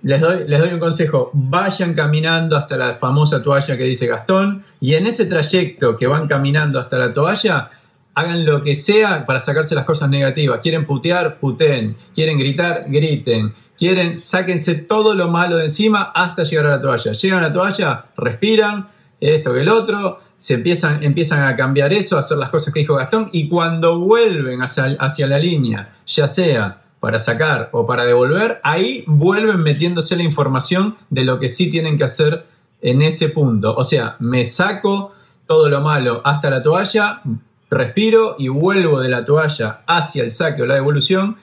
les 0.03 0.21
doy, 0.21 0.47
les 0.47 0.59
doy 0.59 0.73
un 0.73 0.79
consejo, 0.79 1.31
vayan 1.33 1.95
caminando 1.95 2.55
hasta 2.55 2.77
la 2.77 2.93
famosa 2.93 3.41
toalla 3.41 3.75
que 3.77 3.83
dice 3.83 4.05
Gastón 4.05 4.63
y 4.79 4.93
en 4.93 5.07
ese 5.07 5.25
trayecto 5.25 5.97
que 5.97 6.05
van 6.05 6.27
caminando 6.27 6.79
hasta 6.79 6.99
la 6.99 7.13
toalla, 7.13 7.71
hagan 8.15 8.45
lo 8.45 8.63
que 8.63 8.75
sea 8.75 9.25
para 9.25 9.39
sacarse 9.39 9.75
las 9.75 9.85
cosas 9.85 10.09
negativas. 10.09 10.59
Quieren 10.61 10.85
putear, 10.85 11.39
puteen. 11.39 11.95
Quieren 12.13 12.37
gritar, 12.37 12.85
griten. 12.87 13.53
Quieren, 13.77 14.19
sáquense 14.19 14.75
todo 14.75 15.15
lo 15.15 15.29
malo 15.29 15.55
de 15.55 15.65
encima 15.65 16.11
hasta 16.13 16.43
llegar 16.43 16.65
a 16.65 16.69
la 16.71 16.81
toalla. 16.81 17.13
Llegan 17.13 17.39
a 17.39 17.47
la 17.47 17.53
toalla, 17.53 18.05
respiran, 18.17 18.89
esto 19.19 19.53
que 19.53 19.61
el 19.61 19.69
otro, 19.69 20.17
se 20.37 20.55
empiezan, 20.55 21.03
empiezan 21.03 21.43
a 21.43 21.55
cambiar 21.55 21.93
eso, 21.93 22.15
a 22.15 22.19
hacer 22.19 22.37
las 22.37 22.49
cosas 22.49 22.73
que 22.73 22.81
dijo 22.81 22.95
Gastón, 22.95 23.29
y 23.31 23.49
cuando 23.49 23.99
vuelven 23.99 24.61
hacia, 24.61 24.97
hacia 24.99 25.27
la 25.27 25.39
línea, 25.39 25.93
ya 26.07 26.27
sea 26.27 26.81
para 26.99 27.19
sacar 27.19 27.69
o 27.71 27.85
para 27.85 28.05
devolver, 28.05 28.59
ahí 28.63 29.03
vuelven 29.07 29.61
metiéndose 29.61 30.15
la 30.15 30.23
información 30.23 30.95
de 31.09 31.23
lo 31.23 31.39
que 31.39 31.47
sí 31.47 31.69
tienen 31.69 31.97
que 31.97 32.03
hacer 32.03 32.45
en 32.81 33.01
ese 33.01 33.29
punto. 33.29 33.75
O 33.75 33.83
sea, 33.83 34.15
me 34.19 34.45
saco 34.45 35.13
todo 35.45 35.69
lo 35.69 35.81
malo 35.81 36.21
hasta 36.23 36.49
la 36.49 36.61
toalla, 36.61 37.21
respiro 37.69 38.35
y 38.37 38.47
vuelvo 38.47 39.01
de 39.01 39.09
la 39.09 39.25
toalla 39.25 39.81
hacia 39.87 40.23
el 40.23 40.31
saque 40.31 40.61
o 40.61 40.65
la 40.65 40.75
devolución, 40.75 41.37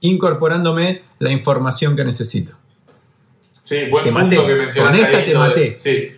incorporándome 0.00 1.02
la 1.18 1.30
información 1.30 1.96
que 1.96 2.04
necesito. 2.04 2.54
Sí, 3.62 3.86
buen 3.90 4.12
punto 4.12 4.46
que 4.46 4.54
mencionaste. 4.54 4.98
Con 4.98 5.06
esta 5.06 5.24
te 5.24 5.34
maté. 5.34 5.78
Sí, 5.78 6.12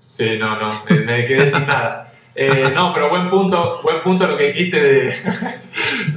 sí, 0.00 0.38
no, 0.38 0.58
no, 0.58 0.70
me, 0.88 1.26
quedé 1.26 1.48
sin 1.50 1.66
nada. 1.66 2.12
Eh, 2.34 2.72
no, 2.74 2.94
pero 2.94 3.10
buen 3.10 3.28
punto, 3.28 3.80
buen 3.82 4.00
punto 4.00 4.26
lo 4.26 4.38
que 4.38 4.46
dijiste 4.46 4.82
de, 4.82 5.14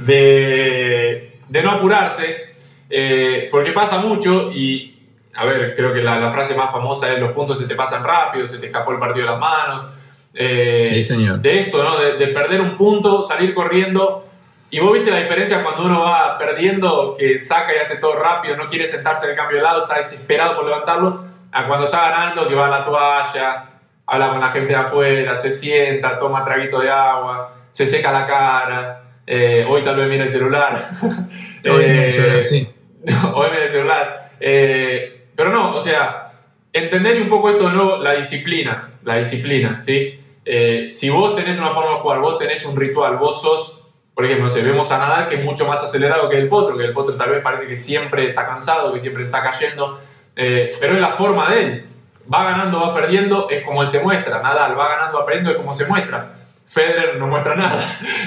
de, 0.00 1.38
de 1.46 1.62
no 1.62 1.72
apurarse, 1.72 2.54
eh, 2.88 3.48
porque 3.50 3.72
pasa 3.72 3.98
mucho 3.98 4.50
y, 4.50 4.98
a 5.34 5.44
ver, 5.44 5.74
creo 5.76 5.92
que 5.92 6.02
la, 6.02 6.18
la, 6.18 6.30
frase 6.30 6.54
más 6.54 6.72
famosa 6.72 7.12
es 7.12 7.20
los 7.20 7.32
puntos 7.32 7.58
se 7.58 7.68
te 7.68 7.74
pasan 7.74 8.02
rápido, 8.02 8.46
se 8.46 8.58
te 8.58 8.66
escapó 8.66 8.92
el 8.92 8.98
partido 8.98 9.26
de 9.26 9.32
las 9.32 9.40
manos. 9.40 9.92
Eh, 10.38 10.86
sí, 10.88 11.02
señor. 11.02 11.40
De 11.40 11.60
esto, 11.60 11.82
¿no? 11.82 11.98
De, 11.98 12.18
de, 12.18 12.28
perder 12.28 12.60
un 12.60 12.76
punto, 12.76 13.22
salir 13.22 13.54
corriendo. 13.54 14.28
Y 14.68 14.80
vos 14.80 14.92
viste 14.92 15.10
la 15.10 15.18
diferencia 15.18 15.62
cuando 15.62 15.84
uno 15.84 16.00
va 16.02 16.36
perdiendo, 16.36 17.14
que 17.18 17.40
saca 17.40 17.74
y 17.74 17.78
hace 17.78 17.96
todo 17.96 18.16
rápido, 18.16 18.56
no 18.56 18.68
quiere 18.68 18.86
sentarse 18.86 19.24
en 19.24 19.30
el 19.30 19.36
cambio 19.36 19.58
de 19.58 19.62
lado, 19.62 19.82
está 19.82 19.96
desesperado 19.96 20.56
por 20.56 20.66
levantarlo, 20.66 21.24
a 21.52 21.66
cuando 21.66 21.86
está 21.86 22.10
ganando, 22.10 22.48
que 22.48 22.54
va 22.54 22.66
a 22.66 22.70
la 22.70 22.84
toalla, 22.84 23.64
habla 24.06 24.30
con 24.30 24.40
la 24.40 24.48
gente 24.48 24.68
de 24.68 24.76
afuera, 24.76 25.36
se 25.36 25.50
sienta, 25.50 26.18
toma 26.18 26.44
traguito 26.44 26.80
de 26.80 26.90
agua, 26.90 27.54
se 27.70 27.86
seca 27.86 28.12
la 28.12 28.26
cara, 28.26 29.02
eh, 29.26 29.64
hoy 29.68 29.82
tal 29.82 29.96
vez 29.96 30.08
mira 30.08 30.24
el 30.24 30.30
celular. 30.30 30.90
hoy 31.70 31.84
mira 31.86 32.06
el 32.06 32.12
celular, 32.12 32.44
sí. 32.44 32.68
hoy 33.34 33.48
mira 33.50 33.62
el 33.62 33.70
celular. 33.70 34.30
Eh, 34.40 35.28
pero 35.34 35.50
no, 35.50 35.76
o 35.76 35.80
sea, 35.80 36.32
entender 36.72 37.22
un 37.22 37.28
poco 37.28 37.50
esto 37.50 37.68
de 37.68 37.74
nuevo, 37.74 37.98
la 37.98 38.14
disciplina, 38.14 38.90
la 39.04 39.16
disciplina, 39.16 39.80
¿sí? 39.80 40.20
Eh, 40.46 40.88
si 40.90 41.10
vos 41.10 41.34
tenés 41.36 41.58
una 41.58 41.70
forma 41.70 41.90
de 41.90 41.96
jugar, 41.96 42.20
vos 42.20 42.38
tenés 42.38 42.64
un 42.64 42.76
ritual, 42.76 43.16
vos 43.18 43.42
sos, 43.42 43.88
por 44.14 44.24
ejemplo, 44.24 44.48
no 44.48 44.54
vemos 44.54 44.90
a 44.92 44.98
Nadal 44.98 45.28
que 45.28 45.34
es 45.34 45.44
mucho 45.44 45.66
más 45.66 45.82
acelerado 45.82 46.30
que 46.30 46.38
el 46.38 46.48
Potro, 46.48 46.78
que 46.78 46.84
el 46.84 46.92
Potro 46.94 47.16
tal 47.16 47.30
vez 47.30 47.42
parece 47.42 47.66
que 47.66 47.76
siempre 47.76 48.28
está 48.28 48.46
cansado, 48.46 48.92
que 48.92 49.00
siempre 49.00 49.22
está 49.22 49.42
cayendo, 49.42 49.98
pero 50.34 50.94
es 50.94 51.00
la 51.00 51.10
forma 51.10 51.50
de 51.50 51.62
él 51.62 51.86
va 52.32 52.44
ganando, 52.44 52.80
va 52.80 52.94
perdiendo, 52.94 53.48
es 53.48 53.64
como 53.64 53.82
él 53.82 53.88
se 53.88 54.00
muestra. 54.00 54.40
Nadal 54.42 54.78
va 54.78 54.88
ganando, 54.88 55.18
va 55.18 55.26
perdiendo, 55.26 55.50
es 55.50 55.56
como 55.56 55.72
se 55.72 55.86
muestra. 55.86 56.32
Federer 56.66 57.16
no 57.18 57.26
muestra 57.26 57.54
nada. 57.56 57.80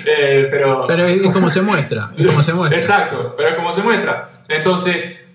Eh, 0.06 0.48
pero... 0.50 0.86
pero 0.88 1.06
es 1.06 1.22
como 1.22 1.50
se 1.50 1.62
muestra. 1.62 2.12
Es 2.18 2.26
como 2.26 2.42
se 2.42 2.54
muestra. 2.54 2.80
Exacto, 2.80 3.36
pero 3.38 3.50
es 3.50 3.56
como 3.56 3.74
se 3.74 3.84
muestra. 3.84 4.32
Entonces, 4.48 5.30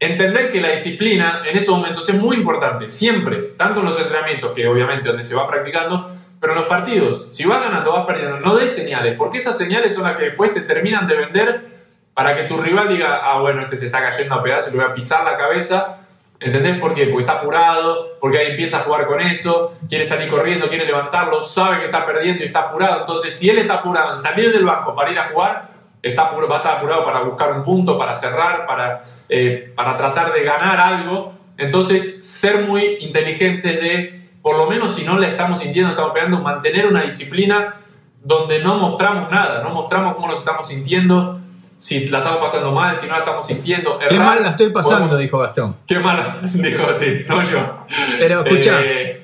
entender 0.00 0.50
que 0.50 0.60
la 0.60 0.70
disciplina 0.70 1.42
en 1.46 1.56
esos 1.56 1.76
momentos 1.76 2.08
es 2.08 2.14
muy 2.14 2.36
importante, 2.36 2.88
siempre, 2.88 3.54
tanto 3.56 3.80
en 3.80 3.86
los 3.86 4.00
entrenamientos, 4.00 4.52
que 4.52 4.66
obviamente 4.66 5.08
donde 5.08 5.24
se 5.24 5.34
va 5.34 5.46
practicando, 5.46 6.16
pero 6.40 6.52
en 6.52 6.60
los 6.60 6.68
partidos. 6.68 7.28
Si 7.30 7.44
vas 7.44 7.60
ganando, 7.60 7.92
vas 7.92 8.06
perdiendo, 8.06 8.38
no 8.40 8.56
des 8.56 8.74
señales, 8.74 9.16
porque 9.16 9.38
esas 9.38 9.56
señales 9.56 9.94
son 9.94 10.04
las 10.04 10.16
que 10.16 10.24
después 10.24 10.54
te 10.54 10.60
terminan 10.62 11.06
de 11.06 11.16
vender 11.16 11.78
para 12.14 12.36
que 12.36 12.44
tu 12.44 12.56
rival 12.56 12.88
diga, 12.88 13.20
ah, 13.22 13.40
bueno, 13.40 13.62
este 13.62 13.76
se 13.76 13.86
está 13.86 14.00
cayendo 14.00 14.34
a 14.34 14.42
pedazos, 14.42 14.72
le 14.72 14.78
voy 14.78 14.90
a 14.90 14.94
pisar 14.94 15.24
la 15.24 15.36
cabeza 15.36 15.98
¿Entendés 16.40 16.78
por 16.78 16.94
qué? 16.94 17.06
Porque 17.06 17.22
está 17.22 17.40
apurado, 17.40 18.16
porque 18.20 18.38
ahí 18.38 18.50
empieza 18.52 18.78
a 18.78 18.80
jugar 18.82 19.06
con 19.06 19.20
eso, 19.20 19.74
quiere 19.88 20.06
salir 20.06 20.28
corriendo, 20.28 20.68
quiere 20.68 20.86
levantarlo, 20.86 21.42
sabe 21.42 21.80
que 21.80 21.86
está 21.86 22.06
perdiendo 22.06 22.44
y 22.44 22.46
está 22.46 22.60
apurado. 22.60 23.00
Entonces, 23.00 23.36
si 23.36 23.50
él 23.50 23.58
está 23.58 23.74
apurado 23.74 24.12
en 24.12 24.18
salir 24.18 24.52
del 24.52 24.64
banco 24.64 24.94
para 24.94 25.10
ir 25.10 25.18
a 25.18 25.24
jugar, 25.24 25.70
está 26.00 26.30
va 26.30 26.54
a 26.54 26.58
estar 26.58 26.76
apurado 26.78 27.04
para 27.04 27.20
buscar 27.22 27.52
un 27.52 27.64
punto, 27.64 27.98
para 27.98 28.14
cerrar, 28.14 28.66
para, 28.66 29.04
eh, 29.28 29.72
para 29.74 29.96
tratar 29.96 30.32
de 30.32 30.44
ganar 30.44 30.78
algo. 30.78 31.34
Entonces, 31.56 32.24
ser 32.24 32.60
muy 32.60 32.98
inteligentes 33.00 33.82
de, 33.82 34.17
por 34.48 34.56
lo 34.56 34.66
menos 34.66 34.94
si 34.94 35.04
no 35.04 35.18
le 35.18 35.28
estamos 35.28 35.60
sintiendo, 35.60 35.90
estamos 35.90 36.12
pegando, 36.14 36.40
mantener 36.40 36.86
una 36.86 37.02
disciplina 37.02 37.82
donde 38.24 38.62
no 38.62 38.78
mostramos 38.78 39.30
nada, 39.30 39.62
no 39.62 39.68
mostramos 39.74 40.14
cómo 40.14 40.26
nos 40.26 40.38
estamos 40.38 40.66
sintiendo, 40.66 41.38
si 41.76 42.06
la 42.06 42.20
estamos 42.20 42.40
pasando 42.40 42.72
mal, 42.72 42.96
si 42.96 43.06
no 43.08 43.12
la 43.12 43.18
estamos 43.18 43.46
sintiendo. 43.46 43.98
Qué 44.08 44.18
mal 44.18 44.42
la 44.42 44.48
estoy 44.48 44.70
pasando, 44.70 45.18
dijo 45.18 45.38
Gastón. 45.40 45.76
Qué 45.86 45.98
mal, 45.98 46.40
dijo 46.54 46.82
así, 46.88 47.26
no 47.28 47.42
yo. 47.42 47.84
Pero 48.18 48.42
escucha, 48.42 48.80
eh, 48.82 49.20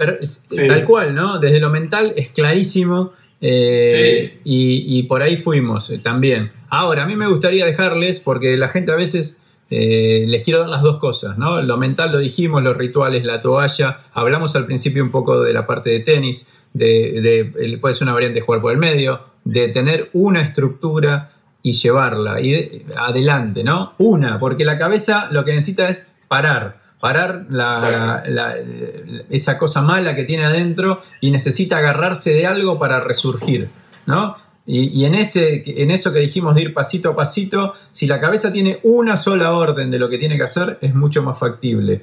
tal 0.69 0.85
cual, 0.85 1.15
¿no? 1.15 1.39
Desde 1.39 1.59
lo 1.59 1.71
mental 1.71 2.13
es 2.17 2.29
clarísimo. 2.29 3.13
Eh, 3.41 4.41
y, 4.45 5.05
por 5.05 5.23
ahí 5.23 5.39
fuimos 5.39 5.89
eh, 5.89 6.01
también. 6.01 6.53
Ahora, 6.69 7.05
a 7.05 7.07
mí 7.07 7.17
me 7.17 7.29
gustaría 7.29 7.65
dejarles, 7.65 8.21
porque 8.21 8.59
la 8.59 8.69
gente 8.69 8.93
a 8.93 8.97
veces 8.97 9.41
les 9.71 10.43
quiero 10.43 10.61
dar 10.61 10.69
las 10.69 10.83
dos 10.83 10.99
cosas, 10.99 11.37
¿no? 11.39 11.61
Lo 11.63 11.77
mental 11.77 12.13
lo 12.13 12.19
dijimos, 12.19 12.63
los 12.63 12.77
rituales, 12.77 13.25
la 13.25 13.41
toalla. 13.41 13.99
Hablamos 14.13 14.55
al 14.57 14.67
principio 14.67 15.03
un 15.03 15.11
poco 15.11 15.43
de 15.43 15.53
la 15.53 15.67
parte 15.67 15.91
de 15.91 16.01
tenis, 16.01 16.47
de, 16.73 17.53
de 17.55 17.79
puede 17.79 17.95
ser 17.95 18.05
una 18.05 18.15
variante 18.15 18.41
de 18.41 18.47
jugar 18.47 18.61
por 18.61 18.73
el 18.73 18.79
medio, 18.79 19.21
de 19.45 19.69
tener 19.69 20.11
una 20.13 20.43
estructura 20.43 21.31
y 21.63 21.73
llevarla 21.73 22.41
y 22.41 22.85
adelante, 22.97 23.65
¿no? 23.65 23.95
Una, 23.99 24.39
porque 24.39 24.65
la 24.65 24.77
cabeza 24.77 25.29
lo 25.31 25.45
que 25.45 25.53
necesita 25.53 25.89
es 25.89 26.13
parar, 26.29 26.83
parar 27.01 27.47
esa 29.31 29.57
cosa 29.57 29.81
mala 29.81 30.15
que 30.15 30.25
tiene 30.25 30.45
adentro 30.45 31.01
y 31.23 31.31
necesita 31.31 31.79
agarrarse 31.79 32.35
de 32.35 32.47
algo 32.47 32.79
para 32.79 33.01
resurgir, 33.01 33.71
¿no? 34.05 34.37
Y, 34.67 35.05
en, 35.05 35.15
ese, 35.15 35.63
en 35.83 35.91
eso 35.91 36.11
que 36.11 36.21
dijimos 36.21 36.55
de 36.55 36.63
ir 36.63 36.75
pasito 36.75 37.11
a 37.11 37.15
pasito, 37.15 37.75
si 37.91 38.07
la 38.07 38.19
cabeza 38.19 38.51
tiene 38.51 38.81
una 38.83 39.19
sola 39.19 39.53
orden 39.53 39.91
de 39.91 39.99
lo 39.99 40.09
que 40.09 40.17
tiene 40.17 40.39
que 40.39 40.45
hacer, 40.45 40.79
es 40.81 40.95
mucho 40.95 41.23
más 41.23 41.39
factible. 41.39 42.01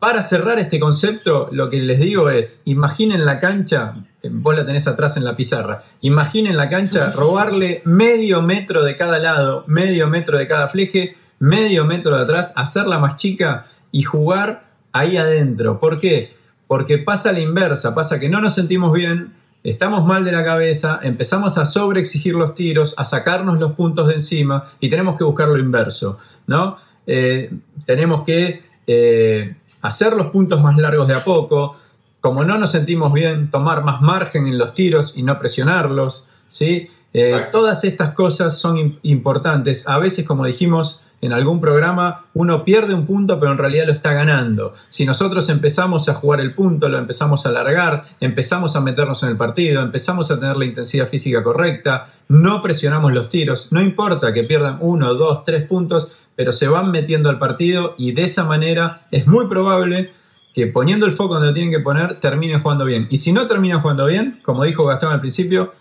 Para 0.00 0.22
cerrar 0.22 0.58
este 0.58 0.80
concepto, 0.80 1.48
lo 1.52 1.68
que 1.68 1.78
les 1.78 2.00
digo 2.00 2.30
es, 2.30 2.62
imaginen 2.64 3.24
la 3.24 3.38
cancha, 3.38 3.94
vos 4.28 4.56
la 4.56 4.64
tenés 4.64 4.88
atrás 4.88 5.16
en 5.18 5.24
la 5.24 5.36
pizarra, 5.36 5.82
imaginen 6.00 6.56
la 6.56 6.68
cancha, 6.68 7.12
robarle 7.14 7.82
medio 7.84 8.42
metro 8.42 8.82
de 8.82 8.96
cada 8.96 9.18
lado, 9.18 9.62
medio 9.68 10.08
metro 10.08 10.36
de 10.36 10.48
cada 10.48 10.66
fleje, 10.66 11.16
medio 11.38 11.84
metro 11.84 12.16
de 12.16 12.22
atrás, 12.22 12.52
hacerla 12.56 12.98
más 12.98 13.16
chica 13.16 13.66
y 13.92 14.02
jugar 14.02 14.70
ahí 14.92 15.16
adentro. 15.16 15.78
¿Por 15.78 16.00
qué? 16.00 16.34
Porque 16.66 16.98
pasa 16.98 17.30
la 17.30 17.40
inversa, 17.40 17.94
pasa 17.94 18.18
que 18.18 18.28
no 18.28 18.40
nos 18.40 18.54
sentimos 18.54 18.92
bien, 18.92 19.34
estamos 19.62 20.06
mal 20.06 20.24
de 20.24 20.32
la 20.32 20.44
cabeza, 20.44 21.00
empezamos 21.02 21.58
a 21.58 21.64
sobreexigir 21.64 22.34
los 22.34 22.54
tiros, 22.54 22.94
a 22.96 23.04
sacarnos 23.04 23.58
los 23.58 23.72
puntos 23.72 24.08
de 24.08 24.14
encima 24.14 24.64
y 24.80 24.88
tenemos 24.88 25.16
que 25.16 25.24
buscar 25.24 25.48
lo 25.48 25.58
inverso, 25.58 26.18
¿no? 26.46 26.76
Eh, 27.06 27.52
tenemos 27.84 28.22
que 28.22 28.62
eh, 28.86 29.56
hacer 29.82 30.14
los 30.14 30.28
puntos 30.28 30.62
más 30.62 30.76
largos 30.76 31.08
de 31.08 31.14
a 31.14 31.24
poco, 31.24 31.76
como 32.20 32.44
no 32.44 32.58
nos 32.58 32.70
sentimos 32.70 33.12
bien, 33.12 33.50
tomar 33.50 33.82
más 33.82 34.00
margen 34.02 34.46
en 34.46 34.58
los 34.58 34.74
tiros 34.74 35.16
y 35.16 35.22
no 35.22 35.38
presionarlos, 35.38 36.26
¿sí? 36.46 36.88
Eh, 37.12 37.48
todas 37.50 37.84
estas 37.84 38.12
cosas 38.12 38.58
son 38.58 38.98
importantes. 39.02 39.88
A 39.88 39.98
veces, 39.98 40.26
como 40.26 40.46
dijimos 40.46 41.02
en 41.20 41.32
algún 41.32 41.60
programa, 41.60 42.24
uno 42.32 42.64
pierde 42.64 42.94
un 42.94 43.06
punto, 43.06 43.38
pero 43.38 43.52
en 43.52 43.58
realidad 43.58 43.86
lo 43.86 43.92
está 43.92 44.12
ganando. 44.14 44.72
Si 44.88 45.04
nosotros 45.04 45.48
empezamos 45.50 46.08
a 46.08 46.14
jugar 46.14 46.40
el 46.40 46.54
punto, 46.54 46.88
lo 46.88 46.98
empezamos 46.98 47.44
a 47.44 47.50
alargar, 47.50 48.02
empezamos 48.20 48.74
a 48.74 48.80
meternos 48.80 49.22
en 49.22 49.30
el 49.30 49.36
partido, 49.36 49.82
empezamos 49.82 50.30
a 50.30 50.40
tener 50.40 50.56
la 50.56 50.64
intensidad 50.64 51.06
física 51.06 51.42
correcta, 51.42 52.06
no 52.28 52.62
presionamos 52.62 53.12
los 53.12 53.28
tiros, 53.28 53.70
no 53.70 53.82
importa 53.82 54.32
que 54.32 54.44
pierdan 54.44 54.78
uno, 54.80 55.14
dos, 55.14 55.44
tres 55.44 55.66
puntos, 55.66 56.16
pero 56.36 56.52
se 56.52 56.68
van 56.68 56.90
metiendo 56.90 57.28
al 57.28 57.38
partido 57.38 57.94
y 57.98 58.12
de 58.12 58.24
esa 58.24 58.44
manera 58.44 59.06
es 59.10 59.26
muy 59.26 59.46
probable 59.46 60.12
que 60.54 60.66
poniendo 60.66 61.06
el 61.06 61.12
foco 61.12 61.34
donde 61.34 61.48
lo 61.48 61.54
tienen 61.54 61.70
que 61.70 61.80
poner, 61.80 62.14
terminen 62.14 62.60
jugando 62.60 62.84
bien. 62.84 63.06
Y 63.10 63.18
si 63.18 63.32
no 63.32 63.46
terminan 63.46 63.80
jugando 63.80 64.06
bien, 64.06 64.40
como 64.42 64.64
dijo 64.64 64.84
Gastón 64.84 65.12
al 65.12 65.20
principio, 65.20 65.74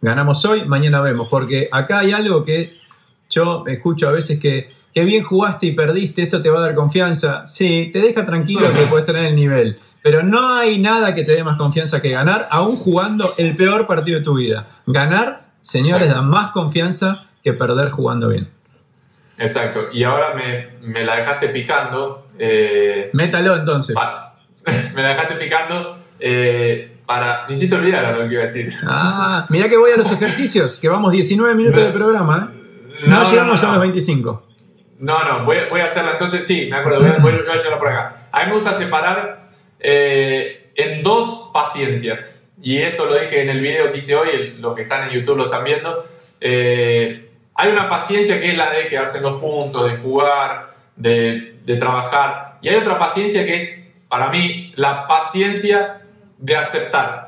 ganamos 0.00 0.44
hoy, 0.44 0.64
mañana 0.66 1.00
vemos. 1.00 1.28
Porque 1.28 1.68
acá 1.72 1.98
hay 1.98 2.12
algo 2.12 2.44
que 2.44 2.72
yo 3.28 3.64
escucho 3.66 4.08
a 4.08 4.12
veces 4.12 4.38
que, 4.38 4.70
que 4.92 5.04
bien 5.04 5.22
jugaste 5.22 5.66
y 5.66 5.72
perdiste, 5.72 6.22
esto 6.22 6.40
te 6.40 6.50
va 6.50 6.58
a 6.58 6.62
dar 6.62 6.74
confianza. 6.74 7.46
Sí, 7.46 7.90
te 7.92 8.00
deja 8.00 8.24
tranquilo 8.24 8.72
que 8.72 8.82
puedes 8.90 9.04
tener 9.04 9.26
el 9.26 9.36
nivel. 9.36 9.78
Pero 10.02 10.22
no 10.22 10.54
hay 10.54 10.78
nada 10.78 11.14
que 11.14 11.24
te 11.24 11.32
dé 11.32 11.44
más 11.44 11.56
confianza 11.56 12.00
que 12.00 12.10
ganar, 12.10 12.48
aún 12.50 12.76
jugando 12.76 13.34
el 13.36 13.56
peor 13.56 13.86
partido 13.86 14.18
de 14.18 14.24
tu 14.24 14.36
vida. 14.36 14.66
Ganar, 14.86 15.48
señores, 15.60 16.08
da 16.08 16.22
más 16.22 16.50
confianza 16.50 17.26
que 17.42 17.52
perder 17.52 17.90
jugando 17.90 18.28
bien. 18.28 18.48
Exacto. 19.38 19.88
Y 19.92 20.02
ahora 20.04 20.34
me, 20.34 20.78
me 20.86 21.04
la 21.04 21.16
dejaste 21.16 21.48
picando. 21.48 22.26
Eh, 22.38 23.10
Métalo 23.12 23.56
entonces. 23.56 23.96
me 24.94 25.02
la 25.02 25.10
dejaste 25.10 25.34
picando 25.34 25.98
eh, 26.18 26.98
para. 27.06 27.46
Me 27.48 27.54
hiciste 27.54 27.74
olvidar 27.74 28.16
lo 28.16 28.28
que 28.28 28.34
iba 28.34 28.42
a 28.42 28.46
decir. 28.46 28.74
Ah, 28.84 29.46
mira 29.50 29.68
que 29.68 29.76
voy 29.76 29.92
a 29.92 29.96
los 29.96 30.10
ejercicios, 30.10 30.78
que 30.78 30.88
vamos 30.88 31.12
19 31.12 31.54
minutos 31.54 31.82
de 31.82 31.90
programa. 31.90 32.52
¿eh? 32.52 32.57
No, 33.06 33.30
llegamos 33.30 33.62
a 33.62 33.70
los 33.72 33.80
25. 33.80 34.48
No, 34.98 35.22
no, 35.24 35.44
voy, 35.44 35.56
voy, 35.70 35.80
a 35.80 35.84
hacerla 35.84 36.12
entonces. 36.12 36.46
Sí, 36.46 36.68
me 36.70 36.76
acuerdo, 36.76 37.00
voy, 37.00 37.10
voy, 37.20 37.32
a 37.32 37.56
llevarla 37.56 37.78
por 37.78 37.88
acá. 37.88 38.28
A 38.32 38.44
mí 38.44 38.50
me 38.50 38.54
gusta 38.54 38.74
separar 38.74 39.48
eh, 39.78 40.72
en 40.74 41.02
dos 41.02 41.50
paciencias. 41.52 42.42
Y 42.60 42.78
esto 42.78 43.06
lo 43.06 43.18
dije 43.18 43.42
en 43.42 43.50
el 43.50 43.60
video 43.60 43.92
que 43.92 43.98
hice 43.98 44.16
hoy, 44.16 44.56
los 44.58 44.74
que 44.74 44.82
están 44.82 45.08
en 45.08 45.10
YouTube 45.10 45.36
lo 45.36 45.44
están 45.44 45.64
viendo. 45.64 46.06
Eh, 46.40 47.30
hay 47.54 47.72
una 47.72 47.88
paciencia 47.88 48.40
que 48.40 48.50
es 48.50 48.56
la 48.56 48.70
de 48.70 48.88
quedarse 48.88 49.18
en 49.18 49.24
los 49.24 49.40
puntos, 49.40 49.90
de 49.90 49.98
jugar, 49.98 50.74
de, 50.96 51.54
trabajar. 51.78 52.58
Y 52.62 52.68
hay 52.68 52.76
otra 52.76 52.98
paciencia 52.98 53.44
que 53.44 53.56
es, 53.56 53.88
para 54.08 54.30
mí, 54.30 54.72
la 54.76 55.06
paciencia 55.06 56.02
de 56.38 56.56
aceptar. 56.56 57.27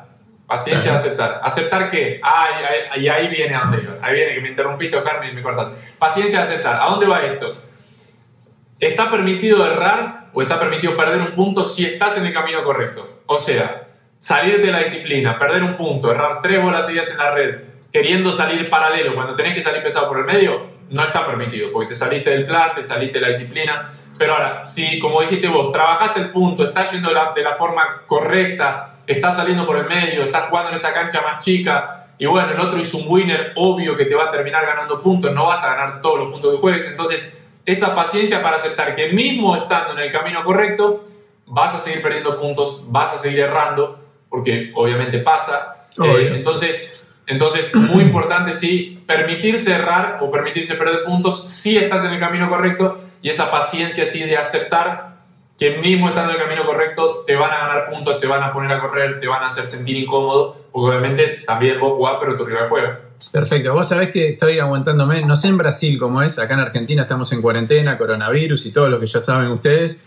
Paciencia 0.51 0.91
de 0.91 0.99
aceptar. 0.99 1.41
¿Aceptar 1.45 1.89
qué? 1.89 2.21
Ah, 2.25 2.49
y 2.97 3.07
ahí, 3.07 3.29
viene 3.29 3.55
a 3.55 3.61
dónde 3.61 3.89
Ahí 4.03 4.17
viene 4.17 4.35
que 4.35 4.41
me 4.41 4.49
interrumpiste, 4.49 5.01
Carmen, 5.01 5.31
y 5.31 5.33
me 5.33 5.43
cortaste. 5.45 5.77
Paciencia 5.97 6.41
de 6.41 6.45
aceptar. 6.45 6.77
¿A 6.83 6.87
dónde 6.87 7.07
va 7.07 7.23
esto? 7.23 7.53
¿Está 8.81 9.09
permitido 9.13 9.65
errar 9.65 10.31
o 10.33 10.43
está 10.43 10.59
permitido 10.59 10.97
perder 10.97 11.21
un 11.21 11.37
punto 11.37 11.65
si 11.65 11.87
estás 11.87 12.17
en 12.17 12.27
el 12.27 12.35
camino 12.35 12.65
correcto? 12.65 13.21
O 13.27 13.39
sea, 13.39 13.91
salirte 14.19 14.67
de 14.67 14.73
la 14.73 14.81
disciplina, 14.81 15.39
perder 15.39 15.63
un 15.63 15.77
punto, 15.77 16.11
errar 16.11 16.43
tres 16.43 16.61
bolas 16.61 16.85
seguidas 16.85 17.13
en 17.13 17.19
la 17.19 17.31
red, 17.31 17.61
queriendo 17.93 18.33
salir 18.33 18.69
paralelo 18.69 19.15
cuando 19.15 19.37
tenés 19.37 19.55
que 19.55 19.63
salir 19.63 19.85
pesado 19.85 20.09
por 20.09 20.19
el 20.19 20.25
medio, 20.25 20.67
no 20.89 21.05
está 21.05 21.25
permitido, 21.29 21.71
porque 21.71 21.91
te 21.91 21.95
saliste 21.95 22.31
del 22.31 22.45
plan, 22.45 22.75
te 22.75 22.83
saliste 22.83 23.21
de 23.21 23.23
la 23.23 23.29
disciplina. 23.29 23.93
Pero 24.19 24.33
ahora, 24.33 24.65
si 24.65 24.99
como 24.99 25.21
dijiste 25.21 25.47
vos, 25.47 25.71
trabajaste 25.71 26.19
el 26.19 26.31
punto, 26.31 26.65
estás 26.65 26.91
yendo 26.91 27.11
de 27.11 27.15
la, 27.15 27.33
de 27.33 27.43
la 27.45 27.53
forma 27.53 28.03
correcta, 28.09 28.97
estás 29.13 29.37
saliendo 29.37 29.67
por 29.67 29.77
el 29.77 29.87
medio, 29.87 30.23
estás 30.23 30.49
jugando 30.49 30.71
en 30.71 30.77
esa 30.77 30.93
cancha 30.93 31.23
más 31.23 31.45
chica, 31.45 32.01
y 32.21 32.27
bueno, 32.27 32.51
el 32.53 32.61
otro 32.61 32.79
hizo 32.79 32.99
un 32.99 33.05
winner, 33.09 33.53
obvio 33.57 33.97
que 33.97 34.05
te 34.05 34.15
va 34.15 34.25
a 34.25 34.31
terminar 34.31 34.67
ganando 34.67 35.01
puntos, 35.01 35.33
no 35.35 35.47
vas 35.47 35.65
a 35.65 35.75
ganar 35.75 36.03
todos 36.03 36.19
los 36.19 36.31
puntos 36.31 36.53
que 36.53 36.59
juegues. 36.59 36.87
Entonces, 36.87 37.41
esa 37.65 37.95
paciencia 37.95 38.43
para 38.43 38.59
aceptar 38.59 38.95
que 38.95 39.09
mismo 39.09 39.57
estando 39.57 39.93
en 39.95 40.01
el 40.01 40.13
camino 40.13 40.45
correcto, 40.45 41.03
vas 41.47 41.75
a 41.75 41.81
seguir 41.81 42.03
perdiendo 42.03 42.39
puntos, 42.39 42.85
vas 42.89 43.15
a 43.15 43.19
seguir 43.19 43.41
errando, 43.41 44.01
porque 44.29 44.71
obviamente 44.75 45.19
pasa. 45.21 45.87
Eh, 46.05 46.33
entonces, 46.35 47.03
entonces, 47.27 47.75
muy 47.75 48.03
importante, 48.03 48.53
sí, 48.53 49.03
permitirse 49.07 49.73
errar 49.73 50.19
o 50.21 50.31
permitirse 50.31 50.75
perder 50.75 51.05
puntos 51.05 51.49
si 51.49 51.79
estás 51.79 52.05
en 52.05 52.13
el 52.13 52.21
camino 52.21 52.51
correcto 52.51 53.01
y 53.23 53.31
esa 53.31 53.51
paciencia, 53.51 54.05
sí, 54.05 54.25
de 54.25 54.37
aceptar 54.37 55.10
que 55.61 55.77
mismo 55.77 56.09
estando 56.09 56.33
en 56.33 56.41
el 56.41 56.43
camino 56.43 56.65
correcto 56.65 57.23
te 57.27 57.37
van 57.37 57.53
a 57.53 57.59
ganar 57.59 57.91
puntos, 57.91 58.19
te 58.19 58.27
van 58.27 58.43
a 58.43 58.51
poner 58.51 58.73
a 58.73 58.81
correr, 58.81 59.21
te 59.21 59.29
van 59.29 59.43
a 59.43 59.49
hacer 59.49 59.67
sentir 59.67 59.95
incómodo, 59.99 60.57
porque 60.73 60.89
obviamente 60.89 61.43
también 61.47 61.79
vos 61.79 61.93
jugás, 61.93 62.17
pero 62.19 62.35
tu 62.35 62.47
rival 62.47 62.71
juega. 62.71 63.01
Perfecto, 63.31 63.75
vos 63.75 63.87
sabés 63.87 64.11
que 64.11 64.31
estoy 64.31 64.59
aguantándome, 64.59 65.23
no 65.23 65.37
sé 65.37 65.49
en 65.49 65.59
Brasil 65.59 65.99
cómo 65.99 66.23
es, 66.23 66.39
acá 66.39 66.55
en 66.55 66.61
Argentina 66.61 67.03
estamos 67.03 67.31
en 67.35 67.43
cuarentena, 67.43 67.99
coronavirus 67.99 68.65
y 68.65 68.73
todo 68.73 68.89
lo 68.89 68.99
que 68.99 69.07
ya 69.07 69.21
saben 69.21 69.49
ustedes, 69.49 70.03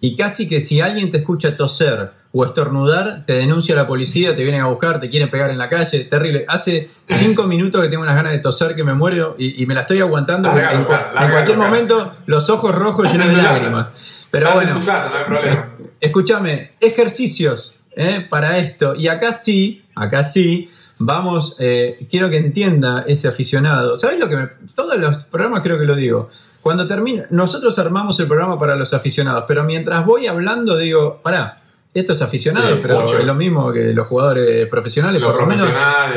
y 0.00 0.16
casi 0.16 0.48
que 0.48 0.60
si 0.60 0.80
alguien 0.80 1.10
te 1.10 1.18
escucha 1.18 1.56
toser 1.56 2.12
o 2.32 2.44
estornudar, 2.44 3.26
te 3.26 3.32
denuncia 3.32 3.74
la 3.74 3.88
policía, 3.88 4.36
te 4.36 4.44
vienen 4.44 4.60
a 4.60 4.66
buscar, 4.66 5.00
te 5.00 5.10
quieren 5.10 5.30
pegar 5.30 5.50
en 5.50 5.58
la 5.58 5.68
calle, 5.68 6.04
terrible. 6.04 6.44
Hace 6.48 6.90
cinco 7.06 7.46
minutos 7.46 7.82
que 7.82 7.88
tengo 7.88 8.02
unas 8.02 8.14
ganas 8.14 8.32
de 8.32 8.38
toser 8.38 8.74
que 8.74 8.84
me 8.84 8.94
muero 8.94 9.34
y, 9.36 9.66
me 9.66 9.74
la 9.74 9.82
estoy 9.82 10.00
aguantando. 10.00 10.48
en, 10.56 10.84
cualquier 10.84 11.56
momento 11.58 12.14
los 12.26 12.48
ojos 12.50 12.74
rojos 12.74 13.12
llenos 13.12 13.28
de 13.28 13.42
lágrimas. 13.42 14.21
Pero 14.32 14.50
bueno, 14.54 14.72
en 14.72 14.80
tu 14.80 14.86
casa, 14.86 15.10
no 15.10 15.16
hay 15.16 15.24
problema. 15.26 15.68
escúchame, 16.00 16.72
ejercicios 16.80 17.76
eh, 17.94 18.26
para 18.28 18.58
esto. 18.58 18.94
Y 18.94 19.08
acá 19.08 19.32
sí, 19.32 19.84
acá 19.94 20.24
sí, 20.24 20.70
vamos, 20.98 21.56
eh, 21.58 22.06
quiero 22.10 22.30
que 22.30 22.38
entienda 22.38 23.04
ese 23.06 23.28
aficionado. 23.28 23.96
¿Sabes 23.98 24.18
lo 24.18 24.30
que 24.30 24.36
me... 24.36 24.48
Todos 24.74 24.98
los 24.98 25.18
programas 25.24 25.60
creo 25.60 25.78
que 25.78 25.84
lo 25.84 25.94
digo. 25.94 26.30
Cuando 26.62 26.86
termina, 26.86 27.26
nosotros 27.28 27.78
armamos 27.78 28.18
el 28.20 28.26
programa 28.26 28.58
para 28.58 28.74
los 28.74 28.94
aficionados, 28.94 29.44
pero 29.46 29.64
mientras 29.64 30.06
voy 30.06 30.26
hablando 30.26 30.78
digo, 30.78 31.20
pará, 31.22 31.61
esto 31.94 32.14
es 32.14 32.22
aficionado, 32.22 32.80
pero 32.80 33.04
es 33.04 33.24
lo 33.24 33.34
mismo 33.34 33.70
que 33.70 33.92
los 33.92 34.06
jugadores 34.06 34.66
profesionales, 34.68 35.22
por 35.22 35.40
lo 35.40 35.46
menos 35.46 35.68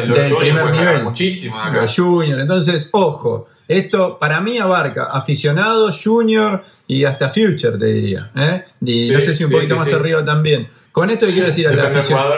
los 0.05 0.19
del 0.19 0.35
primer 0.35 0.71
nivel. 0.71 1.03
Muchísimo 1.03 1.57
Los 1.73 1.95
juniors. 1.95 2.41
Entonces, 2.41 2.89
ojo, 2.93 3.47
esto 3.67 4.17
para 4.19 4.39
mí 4.41 4.57
abarca 4.57 5.05
aficionado, 5.05 5.89
junior 5.91 6.63
y 6.87 7.03
hasta 7.03 7.29
future, 7.29 7.77
te 7.77 7.85
diría. 7.85 8.31
¿eh? 8.35 8.63
Y 8.81 9.09
no 9.09 9.19
sé 9.19 9.33
si 9.33 9.43
un 9.43 9.51
poquito 9.51 9.75
más 9.75 9.91
arriba 9.91 10.23
también. 10.23 10.67
Con 10.91 11.09
esto 11.09 11.25
quiero 11.25 11.47
decir 11.47 11.67
al 11.67 11.79
aficionado. 11.79 12.33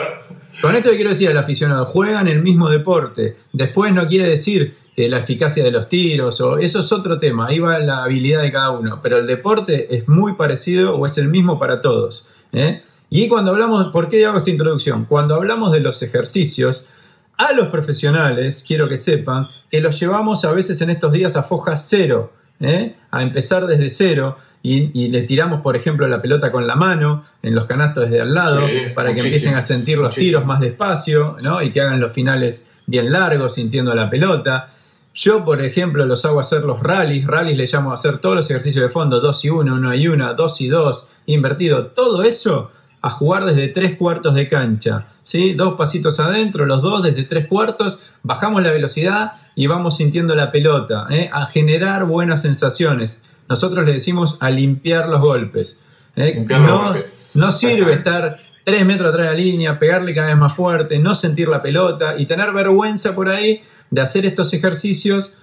Con 0.60 0.74
esto 0.74 0.90
quiero 0.90 1.10
decir 1.10 1.28
al 1.28 1.36
aficionado, 1.36 1.86
juegan 1.86 2.26
el 2.26 2.42
mismo 2.42 2.68
deporte. 2.68 3.36
Después 3.52 3.92
no 3.94 4.08
quiere 4.08 4.28
decir 4.28 4.74
que 4.96 5.08
la 5.08 5.18
eficacia 5.18 5.62
de 5.62 5.70
los 5.70 5.88
tiros, 5.88 6.40
o 6.40 6.58
eso 6.58 6.80
es 6.80 6.90
otro 6.90 7.20
tema, 7.20 7.46
ahí 7.46 7.60
va 7.60 7.78
la 7.78 8.02
habilidad 8.02 8.42
de 8.42 8.50
cada 8.50 8.70
uno, 8.72 8.98
pero 9.00 9.18
el 9.18 9.28
deporte 9.28 9.94
es 9.94 10.08
muy 10.08 10.32
parecido 10.32 10.96
o 10.96 11.06
es 11.06 11.18
el 11.18 11.28
mismo 11.28 11.56
para 11.60 11.80
todos. 11.80 12.26
¿eh? 12.52 12.82
Y 13.10 13.28
cuando 13.28 13.52
hablamos, 13.52 13.86
¿por 13.92 14.08
qué 14.08 14.24
hago 14.26 14.38
esta 14.38 14.50
introducción? 14.50 15.06
Cuando 15.06 15.34
hablamos 15.34 15.72
de 15.72 15.80
los 15.80 16.02
ejercicios, 16.02 16.86
a 17.38 17.52
los 17.52 17.68
profesionales, 17.68 18.64
quiero 18.66 18.88
que 18.88 18.96
sepan, 18.96 19.48
que 19.70 19.80
los 19.80 19.98
llevamos 19.98 20.44
a 20.44 20.52
veces 20.52 20.80
en 20.82 20.90
estos 20.90 21.12
días 21.12 21.36
a 21.36 21.42
foja 21.42 21.76
cero, 21.76 22.32
¿eh? 22.60 22.96
a 23.10 23.22
empezar 23.22 23.66
desde 23.66 23.88
cero 23.88 24.36
y, 24.62 25.08
le 25.08 25.22
tiramos, 25.22 25.60
por 25.60 25.76
ejemplo, 25.76 26.06
la 26.08 26.20
pelota 26.20 26.50
con 26.50 26.66
la 26.66 26.76
mano 26.76 27.22
en 27.42 27.54
los 27.54 27.64
canastos 27.64 28.04
desde 28.04 28.20
al 28.20 28.34
lado 28.34 28.66
para 28.94 29.14
que 29.14 29.20
empiecen 29.20 29.54
a 29.54 29.62
sentir 29.62 29.98
los 29.98 30.14
tiros 30.14 30.44
más 30.44 30.60
despacio 30.60 31.36
¿no? 31.40 31.62
y 31.62 31.70
que 31.70 31.80
hagan 31.80 32.00
los 32.00 32.12
finales 32.12 32.70
bien 32.86 33.12
largos 33.12 33.54
sintiendo 33.54 33.94
la 33.94 34.10
pelota. 34.10 34.66
Yo, 35.14 35.44
por 35.44 35.62
ejemplo, 35.62 36.04
los 36.06 36.24
hago 36.24 36.40
hacer 36.40 36.62
los 36.62 36.82
rallies. 36.82 37.26
Rallies 37.26 37.56
le 37.56 37.66
llamo 37.66 37.92
a 37.92 37.94
hacer 37.94 38.18
todos 38.18 38.36
los 38.36 38.50
ejercicios 38.50 38.82
de 38.82 38.90
fondo, 38.90 39.20
2 39.20 39.44
y 39.44 39.50
1, 39.50 39.74
1 39.74 39.94
y 39.94 40.08
1, 40.08 40.34
2 40.34 40.60
y 40.60 40.68
2, 40.68 41.08
invertido. 41.26 41.86
Todo 41.86 42.22
eso 42.22 42.70
a 43.08 43.10
jugar 43.10 43.44
desde 43.44 43.68
tres 43.68 43.96
cuartos 43.96 44.34
de 44.34 44.48
cancha. 44.48 45.06
¿sí? 45.22 45.54
Dos 45.54 45.74
pasitos 45.74 46.20
adentro, 46.20 46.66
los 46.66 46.82
dos 46.82 47.02
desde 47.02 47.24
tres 47.24 47.46
cuartos, 47.48 47.98
bajamos 48.22 48.62
la 48.62 48.70
velocidad 48.70 49.32
y 49.54 49.66
vamos 49.66 49.96
sintiendo 49.96 50.34
la 50.34 50.52
pelota, 50.52 51.06
¿eh? 51.10 51.30
a 51.32 51.46
generar 51.46 52.04
buenas 52.04 52.42
sensaciones. 52.42 53.24
Nosotros 53.48 53.84
le 53.84 53.92
decimos 53.92 54.36
a 54.40 54.50
limpiar 54.50 55.08
los 55.08 55.20
golpes. 55.20 55.80
¿eh? 56.16 56.44
No, 56.48 56.94
no 56.94 57.52
sirve 57.52 57.94
estar 57.94 58.38
tres 58.64 58.84
metros 58.84 59.08
atrás 59.08 59.30
de 59.30 59.32
la 59.34 59.40
línea, 59.42 59.78
pegarle 59.78 60.14
cada 60.14 60.28
vez 60.28 60.36
más 60.36 60.52
fuerte, 60.52 60.98
no 60.98 61.14
sentir 61.14 61.48
la 61.48 61.62
pelota 61.62 62.16
y 62.18 62.26
tener 62.26 62.52
vergüenza 62.52 63.14
por 63.14 63.30
ahí 63.30 63.62
de 63.90 64.02
hacer 64.02 64.26
estos 64.26 64.52
ejercicios, 64.52 65.34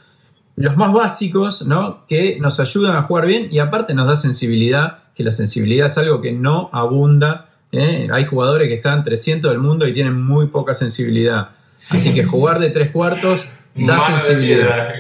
los 0.56 0.78
más 0.78 0.94
básicos, 0.94 1.66
¿no? 1.66 2.06
que 2.08 2.38
nos 2.40 2.60
ayudan 2.60 2.96
a 2.96 3.02
jugar 3.02 3.26
bien 3.26 3.48
y 3.52 3.58
aparte 3.58 3.96
nos 3.96 4.08
da 4.08 4.16
sensibilidad, 4.16 5.00
que 5.16 5.24
la 5.24 5.32
sensibilidad 5.32 5.88
es 5.88 5.98
algo 5.98 6.22
que 6.22 6.34
no 6.34 6.70
abunda. 6.72 7.50
¿Eh? 7.78 8.08
Hay 8.12 8.26
jugadores 8.26 8.68
que 8.68 8.76
están 8.76 9.04
300 9.04 9.52
del 9.52 9.60
mundo 9.60 9.88
y 9.88 9.94
tienen 9.94 10.22
muy 10.22 10.48
poca 10.48 10.74
sensibilidad. 10.74 11.50
Así 11.90 12.14
que 12.14 12.24
jugar 12.24 12.60
de 12.60 12.70
tres 12.70 12.92
cuartos 12.92 13.48
da 13.76 14.00
sensibilidad. 14.00 14.94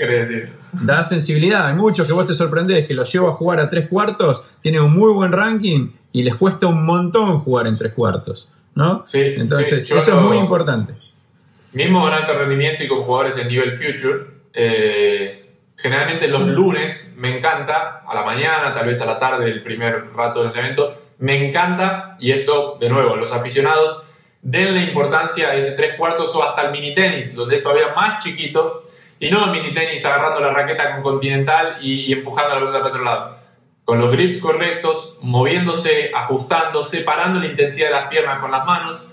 Da 0.73 1.03
sensibilidad. 1.03 1.67
Hay 1.67 1.73
muchos 1.75 2.05
que 2.05 2.13
vos 2.13 2.27
te 2.27 2.33
sorprendés 2.33 2.87
que 2.87 2.93
los 2.93 3.11
llevo 3.11 3.29
a 3.29 3.31
jugar 3.31 3.59
a 3.59 3.69
tres 3.69 3.87
cuartos, 3.87 4.43
tienen 4.61 4.81
un 4.81 4.93
muy 4.93 5.13
buen 5.13 5.31
ranking 5.31 5.91
y 6.11 6.23
les 6.23 6.35
cuesta 6.35 6.67
un 6.67 6.85
montón 6.85 7.39
jugar 7.39 7.67
en 7.67 7.77
tres 7.77 7.93
cuartos. 7.93 8.51
¿no? 8.75 9.03
Sí, 9.07 9.21
Entonces, 9.37 9.89
eso 9.89 9.97
es 9.97 10.21
muy 10.21 10.37
importante 10.37 10.93
mismo 11.75 12.07
en 12.07 12.13
alto 12.13 12.33
rendimiento 12.33 12.83
y 12.83 12.87
con 12.87 13.03
jugadores 13.03 13.37
en 13.37 13.49
nivel 13.49 13.73
future, 13.73 14.25
eh, 14.53 15.45
generalmente 15.75 16.27
los 16.27 16.47
lunes 16.47 17.13
me 17.17 17.37
encanta, 17.37 18.03
a 18.07 18.15
la 18.15 18.23
mañana, 18.23 18.73
tal 18.73 18.87
vez 18.87 19.01
a 19.01 19.05
la 19.05 19.19
tarde, 19.19 19.51
el 19.51 19.61
primer 19.61 20.13
rato 20.15 20.43
del 20.43 20.57
evento, 20.57 21.04
me 21.17 21.47
encanta, 21.47 22.17
y 22.19 22.31
esto 22.31 22.77
de 22.79 22.89
nuevo, 22.89 23.15
los 23.15 23.31
aficionados, 23.31 24.03
denle 24.41 24.83
importancia 24.83 25.49
a 25.49 25.55
ese 25.55 25.71
tres 25.71 25.97
cuartos 25.97 26.35
o 26.35 26.43
hasta 26.43 26.63
el 26.63 26.71
mini 26.71 26.93
tenis, 26.93 27.35
donde 27.35 27.57
es 27.57 27.63
todavía 27.63 27.93
más 27.95 28.23
chiquito, 28.23 28.83
y 29.19 29.29
no 29.29 29.45
el 29.45 29.51
mini 29.51 29.73
tenis 29.73 30.05
agarrando 30.05 30.41
la 30.41 30.51
raqueta 30.51 30.93
con 30.93 31.03
continental 31.03 31.77
y, 31.81 32.11
empujando 32.11 32.53
la 32.53 32.59
pelota 32.59 32.79
para 32.79 32.89
otro 32.89 33.03
lado. 33.03 33.37
Con 33.85 33.99
los 33.99 34.11
grips 34.11 34.39
correctos, 34.39 35.17
moviéndose, 35.21 36.11
ajustando, 36.13 36.83
separando 36.83 37.39
la 37.39 37.47
intensidad 37.47 37.87
de 37.87 37.93
las 37.93 38.07
piernas 38.07 38.39
con 38.39 38.51
las 38.51 38.65
manos 38.65 39.07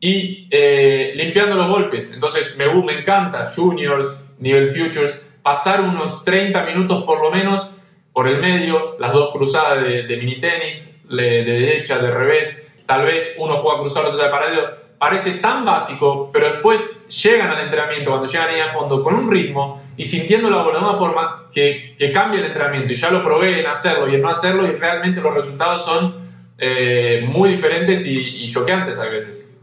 y 0.00 0.48
eh, 0.50 1.12
limpiando 1.14 1.56
los 1.56 1.68
golpes. 1.68 2.12
Entonces 2.12 2.56
me, 2.56 2.66
me 2.66 3.00
encanta, 3.00 3.46
juniors, 3.46 4.20
nivel 4.38 4.68
futures, 4.68 5.22
pasar 5.42 5.80
unos 5.80 6.22
30 6.24 6.64
minutos 6.64 7.04
por 7.04 7.22
lo 7.22 7.30
menos 7.30 7.76
por 8.12 8.26
el 8.26 8.40
medio, 8.40 8.96
las 8.98 9.12
dos 9.12 9.30
cruzadas 9.30 9.84
de, 9.84 10.16
mini 10.16 10.40
tenis, 10.40 10.97
de 11.08 11.44
derecha, 11.44 11.98
de 11.98 12.10
revés, 12.10 12.72
tal 12.86 13.04
vez 13.04 13.34
uno 13.38 13.56
juega 13.56 13.80
cruzado, 13.80 14.08
otro 14.08 14.22
de 14.22 14.30
paralelo. 14.30 14.88
Parece 14.98 15.32
tan 15.32 15.64
básico, 15.64 16.30
pero 16.32 16.50
después 16.50 17.06
llegan 17.22 17.50
al 17.50 17.60
entrenamiento, 17.60 18.10
cuando 18.10 18.26
llegan 18.26 18.48
ahí 18.48 18.60
a 18.60 18.68
fondo, 18.72 19.02
con 19.02 19.14
un 19.14 19.30
ritmo 19.30 19.82
y 19.96 20.06
sintiéndolo 20.06 20.64
de 20.64 20.78
una 20.78 20.92
forma 20.94 21.48
que, 21.52 21.94
que 21.98 22.10
cambia 22.10 22.40
el 22.40 22.46
entrenamiento. 22.46 22.92
Y 22.92 22.96
ya 22.96 23.10
lo 23.10 23.22
probé 23.22 23.60
en 23.60 23.66
hacerlo 23.66 24.08
y 24.08 24.16
en 24.16 24.22
no 24.22 24.28
hacerlo, 24.28 24.66
y 24.66 24.72
realmente 24.72 25.20
los 25.20 25.32
resultados 25.32 25.84
son 25.84 26.28
eh, 26.58 27.24
muy 27.28 27.50
diferentes 27.50 28.06
y, 28.06 28.42
y 28.42 28.50
choqueantes 28.50 28.98
a 28.98 29.08
veces. 29.08 29.56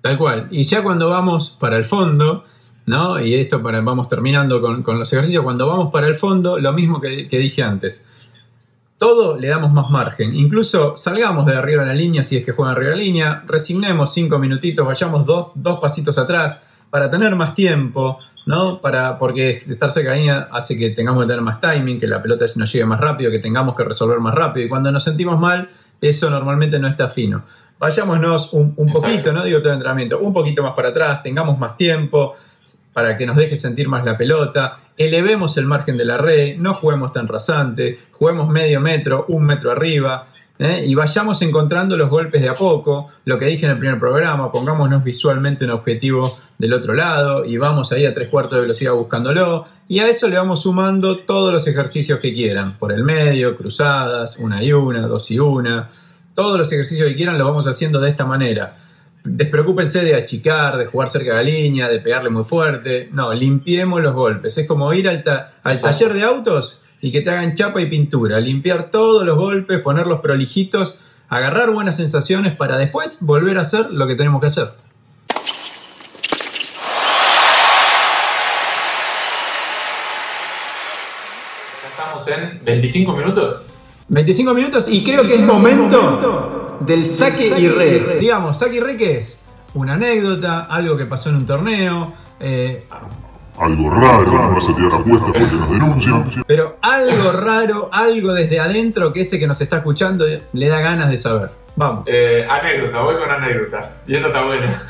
Tal 0.00 0.16
cual. 0.16 0.48
Y 0.50 0.64
ya 0.64 0.82
cuando 0.82 1.10
vamos 1.10 1.58
para 1.60 1.76
el 1.76 1.84
fondo, 1.84 2.44
¿no? 2.86 3.20
Y 3.20 3.34
esto 3.34 3.60
vamos 3.60 4.08
terminando 4.08 4.60
con, 4.60 4.98
los 4.98 5.12
ejercicios, 5.12 5.44
cuando 5.44 5.66
vamos 5.66 5.92
para 5.92 6.06
el 6.06 6.14
fondo, 6.14 6.58
lo 6.58 6.72
mismo 6.72 7.00
que, 7.00 7.26
dije 7.30 7.62
antes. 7.62 8.06
Todo 9.00 9.38
le 9.38 9.48
damos 9.48 9.72
más 9.72 9.88
margen. 9.88 10.34
Incluso 10.34 10.94
salgamos 10.94 11.46
de 11.46 11.56
arriba 11.56 11.84
de 11.84 11.88
la 11.88 11.94
línea 11.94 12.22
si 12.22 12.36
es 12.36 12.44
que 12.44 12.52
juegan 12.52 12.76
arriba 12.76 12.90
de 12.90 12.96
la 12.96 13.02
línea, 13.02 13.42
resignemos 13.46 14.12
cinco 14.12 14.38
minutitos, 14.38 14.86
vayamos 14.86 15.24
dos, 15.24 15.52
dos 15.54 15.80
pasitos 15.80 16.18
atrás 16.18 16.62
para 16.90 17.10
tener 17.10 17.34
más 17.34 17.54
tiempo, 17.54 18.18
¿no? 18.44 18.82
Para, 18.82 19.18
porque 19.18 19.50
estar 19.52 19.90
cerca 19.90 20.10
de 20.10 20.16
la 20.16 20.20
línea 20.20 20.48
hace 20.52 20.76
que 20.76 20.90
tengamos 20.90 21.22
que 21.22 21.28
tener 21.28 21.40
más 21.40 21.62
timing, 21.62 21.98
que 21.98 22.06
la 22.06 22.20
pelota 22.20 22.44
nos 22.56 22.70
llegue 22.70 22.84
más 22.84 23.00
rápido, 23.00 23.30
que 23.30 23.38
tengamos 23.38 23.74
que 23.74 23.84
resolver 23.84 24.20
más 24.20 24.34
rápido. 24.34 24.66
Y 24.66 24.68
cuando 24.68 24.92
nos 24.92 25.02
sentimos 25.02 25.40
mal, 25.40 25.70
eso 26.02 26.28
normalmente 26.28 26.78
no 26.78 26.86
está 26.86 27.08
fino 27.08 27.42
vayámonos 27.80 28.52
un, 28.52 28.74
poquito, 28.92 29.32
no 29.32 29.42
digo 29.42 29.58
todo 29.60 29.70
el 29.70 29.76
entrenamiento, 29.76 30.18
un 30.20 30.34
poquito 30.34 30.62
más 30.62 30.74
para 30.74 30.90
atrás, 30.90 31.22
tengamos 31.22 31.58
más 31.58 31.78
tiempo 31.78 32.34
para 32.92 33.16
que 33.16 33.26
nos 33.26 33.36
deje 33.36 33.56
sentir 33.56 33.88
más 33.88 34.04
la 34.04 34.16
pelota, 34.16 34.78
elevemos 34.96 35.56
el 35.56 35.66
margen 35.66 35.96
de 35.96 36.04
la 36.04 36.18
red, 36.18 36.58
no 36.58 36.74
juguemos 36.74 37.12
tan 37.12 37.28
rasante, 37.28 37.98
juguemos 38.12 38.48
medio 38.48 38.80
metro, 38.80 39.24
un 39.28 39.44
metro 39.44 39.70
arriba, 39.70 40.26
¿eh? 40.58 40.84
y 40.86 40.94
vayamos 40.94 41.40
encontrando 41.42 41.96
los 41.96 42.10
golpes 42.10 42.42
de 42.42 42.48
a 42.48 42.54
poco. 42.54 43.08
Lo 43.24 43.38
que 43.38 43.46
dije 43.46 43.64
en 43.64 43.72
el 43.72 43.78
primer 43.78 43.98
programa, 43.98 44.52
pongámonos 44.52 45.02
visualmente 45.02 45.64
un 45.64 45.70
objetivo 45.70 46.38
del 46.58 46.74
otro 46.74 46.94
lado 46.94 47.44
y 47.44 47.56
vamos 47.56 47.92
ahí 47.92 48.04
a 48.04 48.12
tres 48.12 48.28
cuartos 48.28 48.56
de 48.56 48.62
velocidad 48.62 48.92
buscándolo. 48.92 49.64
Y 49.88 50.00
a 50.00 50.08
eso 50.08 50.28
le 50.28 50.36
vamos 50.36 50.62
sumando 50.62 51.20
todos 51.20 51.52
los 51.52 51.66
ejercicios 51.66 52.20
que 52.20 52.32
quieran, 52.32 52.78
por 52.78 52.92
el 52.92 53.02
medio, 53.02 53.56
cruzadas, 53.56 54.36
una 54.36 54.62
y 54.62 54.72
una, 54.72 55.06
dos 55.06 55.30
y 55.30 55.38
una. 55.38 55.88
Todos 56.34 56.58
los 56.58 56.70
ejercicios 56.70 57.08
que 57.08 57.16
quieran 57.16 57.38
los 57.38 57.46
vamos 57.46 57.66
haciendo 57.66 58.00
de 58.00 58.10
esta 58.10 58.24
manera 58.24 58.76
despreocúpense 59.24 60.02
de 60.02 60.14
achicar, 60.14 60.78
de 60.78 60.86
jugar 60.86 61.08
cerca 61.08 61.30
de 61.30 61.36
la 61.36 61.42
línea, 61.42 61.88
de 61.88 62.00
pegarle 62.00 62.30
muy 62.30 62.44
fuerte. 62.44 63.08
No, 63.12 63.32
limpiemos 63.32 64.02
los 64.02 64.14
golpes. 64.14 64.56
Es 64.58 64.66
como 64.66 64.92
ir 64.92 65.08
al, 65.08 65.22
taller 65.22 66.12
de 66.12 66.22
autos 66.22 66.82
y 67.00 67.12
que 67.12 67.20
te 67.20 67.30
hagan 67.30 67.54
chapa 67.54 67.80
y 67.80 67.86
pintura. 67.86 68.40
Limpiar 68.40 68.90
todos 68.90 69.24
los 69.24 69.36
golpes, 69.36 69.80
ponerlos 69.80 70.20
prolijitos, 70.20 71.06
agarrar 71.28 71.70
buenas 71.70 71.96
sensaciones 71.96 72.56
para 72.56 72.78
después 72.78 73.18
volver 73.20 73.58
a 73.58 73.62
hacer 73.62 73.90
lo 73.90 74.06
que 74.06 74.14
tenemos 74.14 74.40
que 74.40 74.46
hacer. 74.48 74.72
Ya 81.82 81.88
estamos 81.88 82.28
en 82.28 82.64
25 82.64 83.12
minutos. 83.12 83.62
25 84.08 84.54
minutos 84.54 84.88
y 84.88 85.04
creo 85.04 85.22
que 85.22 85.36
es 85.36 85.40
momento 85.40 86.69
del 86.80 87.06
saque 87.06 87.46
y 87.46 87.68
re. 87.68 88.18
Digamos, 88.18 88.58
saque 88.58 88.76
y 88.76 88.80
re, 88.80 88.96
¿qué 88.96 89.18
es? 89.18 89.38
Una 89.74 89.94
anécdota, 89.94 90.64
algo 90.64 90.96
que 90.96 91.06
pasó 91.06 91.28
en 91.28 91.36
un 91.36 91.46
torneo. 91.46 92.12
Eh, 92.40 92.86
algo 93.58 93.90
raro, 93.90 94.32
no 94.32 94.54
vas 94.54 94.68
a 94.68 94.74
tirar 94.74 94.94
apuestas 94.94 95.30
porque 95.32 95.56
nos 95.56 95.70
denuncian. 95.70 96.44
Pero 96.46 96.78
algo 96.80 97.32
raro, 97.32 97.90
algo 97.92 98.32
desde 98.32 98.58
adentro 98.58 99.12
que 99.12 99.20
ese 99.20 99.38
que 99.38 99.46
nos 99.46 99.60
está 99.60 99.78
escuchando 99.78 100.24
le 100.52 100.68
da 100.68 100.80
ganas 100.80 101.10
de 101.10 101.18
saber. 101.18 101.50
Vamos. 101.76 102.04
Eh, 102.06 102.46
anécdota, 102.48 103.02
voy 103.02 103.16
con 103.16 103.30
anécdota. 103.30 103.96
Y 104.06 104.16
esta 104.16 104.28
está 104.28 104.42
buena. 104.42 104.82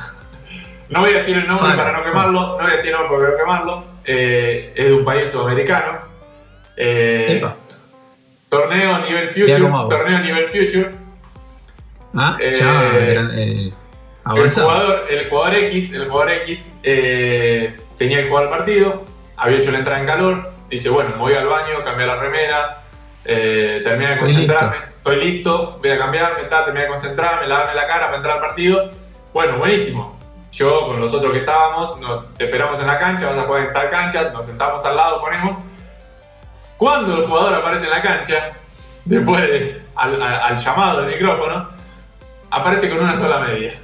No 0.89 1.01
voy 1.01 1.11
a 1.11 1.15
decir 1.15 1.37
el 1.37 1.47
nombre 1.47 1.77
para 1.77 1.93
no 1.93 2.05
quemarlo, 2.05 2.41
no 2.41 2.57
voy 2.57 2.67
a 2.67 2.77
decir 2.77 2.91
el 2.91 2.97
nombre 2.97 3.19
para 3.19 3.31
no 3.31 3.37
quemarlo. 3.37 3.85
Eh, 4.05 4.73
es 4.75 4.85
de 4.87 4.93
un 4.93 5.05
país 5.05 5.31
sudamericano. 5.31 5.99
torneo 8.49 8.99
nivel 9.05 9.29
Future. 9.29 9.59
Torneo 9.89 10.19
nivel 10.21 10.47
Future. 10.49 11.00
Ah, 12.17 12.37
eh, 12.41 12.59
eh, 12.61 13.73
el, 14.35 14.51
jugador, 14.51 15.07
el 15.09 15.29
jugador 15.29 15.55
X, 15.55 15.95
el 15.95 16.09
jugador 16.09 16.33
X 16.33 16.79
eh, 16.83 17.77
tenía 17.97 18.23
que 18.23 18.29
jugar 18.29 18.45
el 18.45 18.51
partido, 18.51 19.05
había 19.37 19.59
hecho 19.59 19.71
la 19.71 19.79
entrada 19.79 20.01
en 20.01 20.07
calor, 20.07 20.53
dice, 20.69 20.89
bueno, 20.89 21.11
me 21.11 21.17
voy 21.17 21.35
al 21.35 21.47
baño, 21.47 21.85
cambiar 21.85 22.09
la 22.09 22.17
remera, 22.17 22.83
terminé 23.23 24.11
de 24.11 24.19
concentrarme, 24.19 24.77
estoy 24.89 25.25
listo, 25.25 25.79
voy 25.81 25.91
a 25.91 25.99
cambiarme, 25.99 26.41
terminé 26.45 26.81
de 26.81 26.89
concentrarme, 26.89 27.47
lavarme 27.47 27.75
la 27.75 27.87
cara 27.87 28.07
para 28.07 28.17
entrar 28.17 28.37
al 28.37 28.41
partido. 28.41 28.91
Bueno, 29.33 29.59
buenísimo. 29.59 30.19
Yo 30.51 30.87
con 30.87 31.01
los 31.01 31.15
otros 31.15 31.33
que 31.33 31.39
estábamos, 31.39 32.01
nos, 32.01 32.35
te 32.35 32.45
esperamos 32.45 32.81
en 32.81 32.89
la 32.89 32.99
cancha, 32.99 33.29
vas 33.29 33.39
a 33.39 33.43
jugar 33.43 33.63
en 33.63 33.73
tal 33.73 33.89
cancha, 33.89 34.31
nos 34.33 34.45
sentamos 34.45 34.85
al 34.85 34.97
lado, 34.97 35.21
ponemos. 35.21 35.63
Cuando 36.77 37.19
el 37.19 37.27
jugador 37.27 37.55
aparece 37.55 37.85
en 37.85 37.91
la 37.91 38.03
cancha, 38.03 38.51
después 39.05 39.41
de, 39.43 39.83
al 39.95 40.59
llamado 40.59 41.03
del 41.03 41.13
micrófono, 41.13 41.80
aparece 42.51 42.89
con 42.91 43.01
una 43.01 43.17
sola 43.17 43.41
media. 43.41 43.75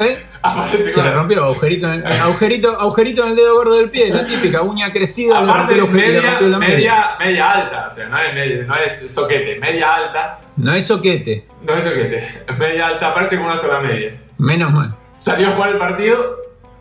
¿Eh? 0.00 0.18
Aparece 0.42 0.92
Se 0.92 1.02
le 1.02 1.12
rompió 1.12 1.44
agujerito 1.44 1.92
en, 1.92 2.04
el, 2.04 2.12
agujerito, 2.20 2.80
agujerito 2.80 3.22
en 3.22 3.30
el 3.30 3.36
dedo 3.36 3.54
gordo 3.54 3.76
del 3.76 3.90
pie, 3.90 4.10
la 4.10 4.26
típica 4.26 4.62
uña 4.62 4.90
crecida, 4.90 5.38
Aparte, 5.38 5.76
le 5.76 5.82
media, 5.84 6.40
la 6.40 6.58
media. 6.58 7.10
media. 7.18 7.50
alta, 7.50 7.86
o 7.88 7.90
sea, 7.90 8.08
no 8.08 8.18
es, 8.18 8.34
media, 8.34 8.64
no 8.64 8.74
es 8.74 9.12
soquete, 9.12 9.58
media 9.60 9.94
alta. 9.94 10.40
No 10.56 10.74
es 10.74 10.86
soquete. 10.86 11.46
No 11.62 11.74
es 11.76 11.84
soquete, 11.84 12.44
media 12.58 12.88
alta, 12.88 13.10
aparece 13.10 13.36
con 13.36 13.46
una 13.46 13.56
sola 13.56 13.78
media. 13.80 14.20
Menos 14.38 14.72
mal. 14.72 14.96
Salió 15.18 15.48
a 15.48 15.50
jugar 15.52 15.70
el 15.70 15.78
partido 15.78 16.38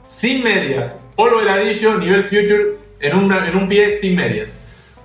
sin 0.08 0.43
medias, 0.43 1.00
polvo 1.15 1.39
de 1.39 1.45
ladrillo, 1.45 1.97
nivel 1.97 2.24
future, 2.24 2.78
en, 3.00 3.15
una, 3.15 3.47
en 3.47 3.56
un 3.56 3.69
pie 3.69 3.91
sin 3.91 4.15
medias. 4.15 4.58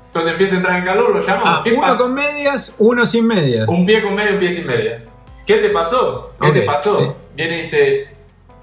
Entonces 0.06 0.32
empieza 0.32 0.54
a 0.54 0.58
entrar 0.58 0.78
en 0.78 0.84
calor, 0.86 1.14
lo 1.14 1.20
llamamos. 1.20 1.66
Ah, 1.66 1.70
uno 1.76 1.98
con 1.98 2.14
medias, 2.14 2.74
uno 2.78 3.04
sin 3.04 3.26
medias. 3.26 3.68
Un 3.68 3.84
pie 3.84 4.02
con 4.02 4.14
media, 4.14 4.32
un 4.32 4.38
pie 4.38 4.52
sin 4.52 4.66
medias. 4.66 5.02
¿Qué 5.46 5.58
te 5.58 5.70
pasó? 5.70 6.34
¿Qué 6.40 6.50
te 6.50 6.62
pasó? 6.62 7.16
Viene 7.34 7.54
y 7.54 7.58
dice, 7.58 8.08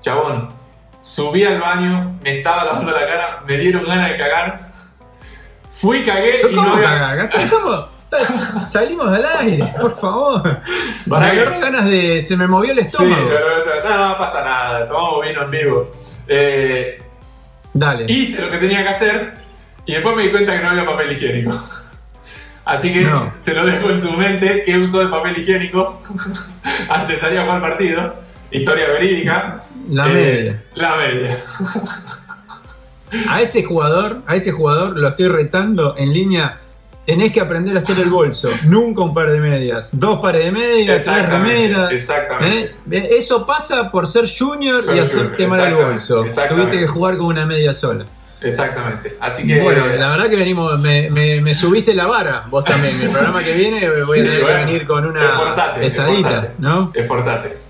chabón, 0.01 0.49
subí 0.99 1.45
al 1.45 1.59
baño, 1.59 2.19
me 2.21 2.39
estaba 2.39 2.65
lavando 2.65 2.91
la 2.91 3.07
cara, 3.07 3.43
me 3.47 3.57
dieron 3.57 3.85
ganas 3.85 4.09
de 4.09 4.17
cagar. 4.17 4.73
Fui, 5.71 6.03
cagué 6.03 6.41
y 6.51 6.55
no 6.55 6.61
había... 6.61 7.29
Salimos 8.67 9.07
al 9.07 9.25
aire, 9.39 9.73
por 9.79 9.97
favor. 9.97 10.61
Me 11.05 11.17
agarró 11.17 11.59
ganas 11.59 11.85
de. 11.85 12.21
Se 12.21 12.37
me 12.37 12.47
movió 12.47 12.71
el 12.71 12.79
estómago. 12.79 13.23
Sí, 13.23 13.33
no, 13.83 14.09
no 14.09 14.17
pasa 14.17 14.43
nada, 14.43 14.87
tomamos 14.87 15.25
vino 15.25 15.41
en 15.41 15.49
vivo. 15.49 15.91
Eh, 16.27 17.01
Dale. 17.73 18.05
Hice 18.07 18.41
lo 18.41 18.51
que 18.51 18.57
tenía 18.57 18.83
que 18.83 18.89
hacer 18.89 19.33
y 19.85 19.93
después 19.93 20.15
me 20.15 20.23
di 20.23 20.29
cuenta 20.29 20.55
que 20.55 20.61
no 20.61 20.69
había 20.69 20.85
papel 20.85 21.11
higiénico. 21.11 21.59
Así 22.65 22.93
que 22.93 23.09
se 23.39 23.53
lo 23.53 23.65
dejo 23.65 23.89
en 23.89 23.99
su 23.99 24.11
mente 24.13 24.63
qué 24.65 24.77
usó 24.77 24.99
de 24.99 25.07
papel 25.07 25.37
higiénico 25.37 26.01
antes 26.89 27.15
de 27.15 27.21
salir 27.21 27.39
a 27.39 27.43
jugar 27.43 27.61
partido. 27.61 28.13
Historia 28.51 28.87
verídica. 28.89 29.63
La 29.89 30.07
eh, 30.07 30.13
media. 30.13 30.63
La 30.75 30.95
media. 30.95 31.43
A 33.29 33.41
ese 33.41 33.63
jugador, 33.63 34.21
a 34.27 34.35
ese 34.35 34.51
jugador 34.51 34.97
lo 34.97 35.07
estoy 35.09 35.27
retando 35.27 35.95
en 35.97 36.13
línea. 36.13 36.59
Tenés 37.05 37.33
que 37.33 37.41
aprender 37.41 37.75
a 37.75 37.79
hacer 37.79 37.99
el 37.99 38.09
bolso. 38.09 38.49
Nunca 38.63 39.01
un 39.01 39.13
par 39.13 39.29
de 39.29 39.41
medias. 39.41 39.89
Dos 39.91 40.19
pares 40.19 40.45
de 40.45 40.51
medias, 40.51 41.03
tres 41.03 41.29
remeras. 41.29 41.91
Exactamente. 41.91 42.75
¿Eh? 42.89 43.09
Eso 43.17 43.45
pasa 43.45 43.91
por 43.91 44.07
ser 44.07 44.25
junior 44.25 44.79
y 44.95 44.99
hacerte 44.99 45.47
mal 45.47 45.67
el 45.67 45.75
bolso. 45.75 46.23
Tuviste 46.23 46.79
que 46.79 46.87
jugar 46.87 47.17
con 47.17 47.25
una 47.25 47.45
media 47.45 47.73
sola. 47.73 48.05
Exactamente. 48.43 49.15
Así 49.19 49.47
que. 49.47 49.61
Bueno, 49.61 49.87
la 49.87 50.09
verdad 50.09 50.29
que 50.29 50.35
venimos. 50.35 50.81
Me, 50.81 51.09
me, 51.09 51.55
subiste 51.55 51.93
la 51.93 52.05
vara, 52.05 52.45
vos 52.49 52.65
también. 52.65 52.99
El 52.99 53.09
programa 53.09 53.43
que 53.43 53.53
viene 53.53 53.89
voy 54.07 54.19
a 54.19 54.23
tener 54.23 54.45
que 54.45 54.53
venir 54.53 54.87
con 54.87 55.05
una 55.05 55.31
pesadita, 55.77 56.53
¿no? 56.59 56.91
Esforzate. 56.93 57.63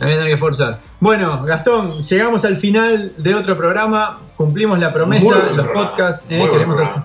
Me 0.00 0.06
voy 0.06 0.12
a 0.12 0.16
tener 0.16 0.28
que 0.28 0.34
esforzar. 0.34 0.78
Bueno, 1.00 1.42
Gastón, 1.42 2.02
llegamos 2.04 2.44
al 2.44 2.56
final 2.56 3.12
de 3.16 3.34
otro 3.34 3.56
programa. 3.56 4.20
Cumplimos 4.36 4.78
la 4.78 4.92
promesa, 4.92 5.50
los 5.52 5.66
podcasts. 5.68 6.26
Eh, 6.30 6.48
queremos 6.52 6.78
hacer. 6.78 7.02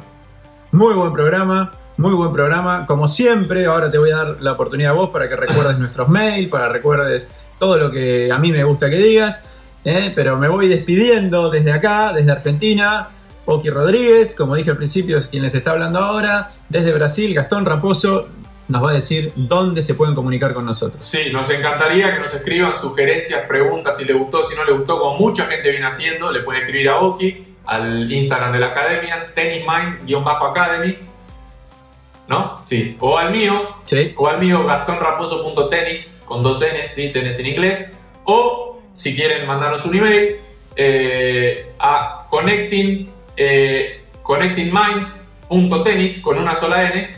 Muy 0.72 0.94
buen 0.94 1.12
programa. 1.12 1.72
Muy 1.98 2.14
buen 2.14 2.32
programa. 2.32 2.86
Como 2.86 3.08
siempre, 3.08 3.66
ahora 3.66 3.90
te 3.90 3.98
voy 3.98 4.12
a 4.12 4.18
dar 4.18 4.38
la 4.42 4.52
oportunidad 4.52 4.92
a 4.92 4.94
vos 4.94 5.10
para 5.10 5.28
que 5.28 5.36
recuerdes 5.36 5.80
nuestros 5.80 6.08
mails, 6.08 6.50
para 6.50 6.68
que 6.68 6.74
recuerdes 6.74 7.32
todo 7.58 7.78
lo 7.78 7.90
que 7.90 8.32
a 8.32 8.38
mí 8.38 8.52
me 8.52 8.64
gusta 8.64 8.90
que 8.90 8.98
digas. 8.98 9.44
¿Eh? 9.86 10.12
pero 10.16 10.38
me 10.38 10.48
voy 10.48 10.68
despidiendo 10.68 11.50
desde 11.50 11.72
acá, 11.72 12.14
desde 12.14 12.32
Argentina. 12.32 13.10
Oki 13.46 13.70
Rodríguez, 13.70 14.36
como 14.36 14.56
dije 14.56 14.72
al 14.72 14.78
principio, 14.78 15.18
es 15.18 15.28
quien 15.28 15.44
les 15.44 15.54
está 15.54 15.72
hablando 15.72 16.00
ahora. 16.00 16.52
Desde 16.70 16.94
Brasil, 16.94 17.34
Gastón 17.34 17.66
Raposo 17.66 18.28
nos 18.70 18.84
va 18.84 18.92
a 18.92 18.94
decir 18.94 19.34
dónde 19.36 19.82
se 19.82 19.94
pueden 19.94 20.16
comunicar 20.16 20.54
con 20.54 20.66
nosotros. 20.66 21.04
Sí, 21.04 21.30
nos 21.32 21.50
encantaría 21.50 22.14
que 22.14 22.20
nos 22.20 22.34
escriban 22.34 22.76
sugerencias, 22.78 23.46
preguntas, 23.46 23.98
si 23.98 24.06
les 24.06 24.18
gustó, 24.18 24.44
si 24.44 24.56
no 24.56 24.64
les 24.64 24.78
gustó, 24.78 25.00
como 25.00 25.18
mucha 25.18 25.46
gente 25.46 25.70
viene 25.70 25.86
haciendo. 25.86 26.32
Le 26.32 26.42
pueden 26.42 26.62
escribir 26.62 26.90
a 26.90 27.00
Oki, 27.00 27.46
al 27.66 28.10
Instagram 28.12 28.54
de 28.54 28.60
la 28.60 28.68
academia, 28.68 29.34
tennismind-academy. 29.36 30.98
¿No? 32.30 32.62
Sí. 32.64 32.96
O 33.02 33.18
al 33.18 33.32
mío. 33.32 33.62
Sí. 33.86 34.14
O 34.16 34.30
al 34.30 34.40
mío, 34.40 34.66
gastonraposo.tenis, 34.66 36.22
con 36.26 36.42
dos 36.42 36.62
Ns, 36.62 36.88
¿sí? 36.88 37.10
Tenis 37.10 37.38
en 37.40 37.48
inglés. 37.48 37.92
O 38.24 38.63
si 38.94 39.16
quieren 39.16 39.48
mandarnos 39.48 39.86
un 39.86 39.96
email, 39.96 40.38
eh, 40.76 41.74
a 41.80 42.26
connecting, 42.30 43.10
eh, 43.38 44.04
connectingminds.tennis 44.22 46.20
con 46.20 46.38
una 46.38 46.56
sola 46.56 46.90
n 46.90 47.16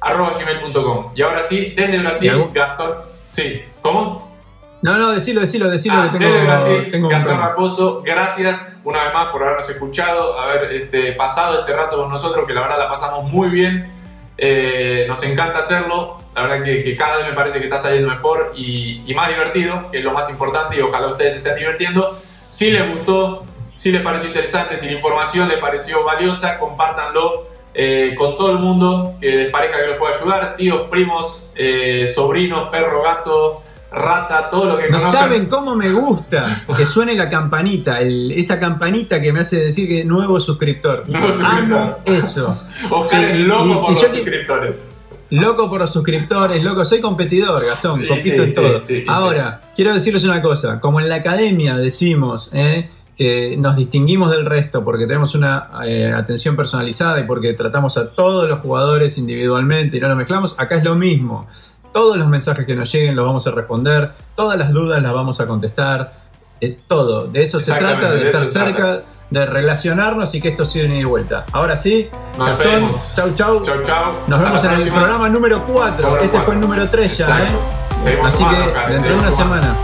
arroba 0.00 0.38
gmail.com. 0.38 1.12
Y 1.14 1.22
ahora 1.22 1.42
sí, 1.42 1.74
desde 1.76 1.98
Brasil, 1.98 2.32
Gastón. 2.52 2.92
Sí, 3.22 3.62
¿cómo? 3.80 4.34
No, 4.82 4.98
no, 4.98 5.12
decilo, 5.12 5.40
decilo, 5.40 5.70
decilo 5.70 5.94
ah, 5.96 6.10
que 6.12 6.18
tengo. 6.18 6.32
Desde 6.32 6.46
Brasil, 6.46 6.88
tengo 6.90 7.08
Gastón 7.08 7.38
Raposo, 7.38 8.02
gracias 8.04 8.76
una 8.84 9.04
vez 9.04 9.14
más 9.14 9.28
por 9.32 9.42
habernos 9.42 9.68
escuchado, 9.68 10.38
haber 10.38 10.72
este, 10.72 11.12
pasado 11.12 11.60
este 11.60 11.72
rato 11.72 11.96
con 11.96 12.10
nosotros, 12.10 12.46
que 12.46 12.52
la 12.52 12.60
verdad 12.60 12.78
la 12.78 12.88
pasamos 12.88 13.30
muy 13.30 13.48
bien. 13.48 13.90
Eh, 14.36 15.04
nos 15.08 15.22
encanta 15.22 15.60
hacerlo. 15.60 16.18
La 16.34 16.42
verdad 16.42 16.64
que, 16.64 16.96
cada 16.96 17.18
vez 17.18 17.28
me 17.28 17.34
parece 17.34 17.58
que 17.58 17.64
está 17.64 17.78
saliendo 17.78 18.08
mejor 18.08 18.52
y, 18.56 19.12
más 19.14 19.28
divertido, 19.28 19.90
que 19.90 19.98
es 19.98 20.04
lo 20.04 20.12
más 20.12 20.28
importante 20.30 20.76
y 20.76 20.80
ojalá 20.80 21.08
ustedes 21.08 21.36
estén 21.36 21.56
divirtiendo. 21.56 22.18
Si 22.48 22.70
les 22.70 22.88
gustó, 22.88 23.44
si 23.76 23.92
les 23.92 24.02
pareció 24.02 24.28
interesante, 24.28 24.76
si 24.76 24.86
la 24.86 24.92
información 24.92 25.48
les 25.48 25.58
pareció 25.58 26.04
valiosa, 26.04 26.58
compártanlo 26.58 27.48
eh, 27.74 28.14
con 28.16 28.36
todo 28.36 28.52
el 28.52 28.58
mundo 28.58 29.14
que 29.20 29.30
les 29.30 29.50
parezca 29.50 29.80
que 29.80 29.88
les 29.88 29.96
pueda 29.96 30.16
ayudar. 30.16 30.56
Tíos, 30.56 30.82
primos, 30.90 31.52
eh, 31.56 32.10
sobrinos, 32.12 32.70
perro, 32.70 33.02
gato, 33.02 33.62
rata, 33.94 34.50
todo 34.50 34.66
lo 34.66 34.78
que 34.78 34.88
No 34.90 35.00
saben 35.00 35.46
cómo 35.46 35.74
me 35.74 35.90
gusta 35.90 36.62
que 36.76 36.84
suene 36.84 37.14
la 37.14 37.30
campanita, 37.30 38.00
esa 38.00 38.58
campanita 38.58 39.20
que 39.20 39.32
me 39.32 39.40
hace 39.40 39.56
decir 39.56 39.88
que 39.88 40.04
nuevo 40.04 40.40
suscriptor. 40.40 41.04
Nuevo 41.08 41.32
suscriptor. 41.32 41.98
eso. 42.06 42.68
Oscar 42.90 43.36
sí, 43.36 43.44
loco 43.44 43.80
por 43.80 43.90
los 43.90 44.00
suscriptores. 44.00 44.88
loco 45.30 45.70
por 45.70 45.80
los 45.80 45.92
suscriptores, 45.92 46.62
loco, 46.64 46.84
soy 46.84 47.00
competidor, 47.00 47.64
Gastón, 47.64 48.04
compito 48.06 48.42
en 48.42 48.54
todo. 48.54 48.76
Ahora, 49.06 49.60
quiero 49.76 49.94
decirles 49.94 50.24
una 50.24 50.42
cosa, 50.42 50.80
como 50.80 51.00
en 51.00 51.08
la 51.08 51.16
academia 51.16 51.76
decimos, 51.76 52.50
¿eh? 52.52 52.90
que 53.16 53.56
nos 53.56 53.76
distinguimos 53.76 54.30
del 54.30 54.44
resto 54.44 54.84
porque 54.84 55.06
tenemos 55.06 55.34
una 55.34 55.68
eh, 55.86 56.12
atención 56.12 56.56
personalizada 56.56 57.20
y 57.20 57.24
porque 57.24 57.52
tratamos 57.52 57.96
a 57.96 58.10
todos 58.10 58.48
los 58.48 58.60
jugadores 58.60 59.18
individualmente 59.18 59.96
y 59.96 60.00
no 60.00 60.08
los 60.08 60.16
mezclamos, 60.16 60.54
acá 60.58 60.76
es 60.76 60.84
lo 60.84 60.96
mismo. 60.96 61.46
Todos 61.94 62.16
los 62.16 62.26
mensajes 62.26 62.66
que 62.66 62.74
nos 62.74 62.90
lleguen 62.90 63.14
los 63.14 63.24
vamos 63.24 63.46
a 63.46 63.52
responder, 63.52 64.10
todas 64.34 64.58
las 64.58 64.72
dudas 64.72 65.00
las 65.00 65.12
vamos 65.12 65.40
a 65.40 65.46
contestar, 65.46 66.12
eh, 66.60 66.76
todo. 66.88 67.28
De 67.28 67.40
eso 67.40 67.60
se 67.60 67.72
trata, 67.72 68.10
de, 68.10 68.30
estar 68.30 68.44
cerca, 68.46 69.02
de 69.30 69.46
relacionarnos 69.46 70.34
y 70.34 70.40
que 70.40 70.48
esto 70.48 70.64
siga 70.64 70.92
y 70.92 71.04
vuelta. 71.04 71.46
Ahora 71.52 71.76
sí, 71.76 72.10
nos 72.36 72.58
vemos. 72.58 73.12
Chau, 73.14 73.32
chau. 73.36 73.62
Chau, 73.62 73.80
chau. 73.84 74.12
Nos 74.26 74.40
vemos 74.40 74.64
en 74.64 74.72
el 74.72 74.88
programa 74.88 75.28
número 75.28 75.64
4. 75.64 76.18
Este 76.18 76.40
fue 76.40 76.54
el 76.54 76.60
número 76.60 76.88
3 76.88 77.16
ya, 77.16 77.44
¿eh? 77.44 78.18
Así 78.24 78.44
que 78.44 78.92
dentro 78.92 79.12
de 79.12 79.18
una 79.20 79.30
semana. 79.30 79.76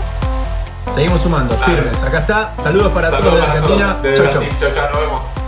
Seguimos 0.93 1.21
sumando, 1.21 1.55
firmes. 1.59 2.03
Acá 2.03 2.19
está. 2.19 2.53
Saludos 2.57 2.91
para 2.91 3.09
todos 3.09 3.35
de 3.35 3.41
Argentina. 3.41 3.95
Chau, 4.03 4.13
chau. 4.13 4.43
Chau, 4.59 4.71
chau. 4.75 4.89
Nos 4.91 4.99
vemos. 4.99 5.40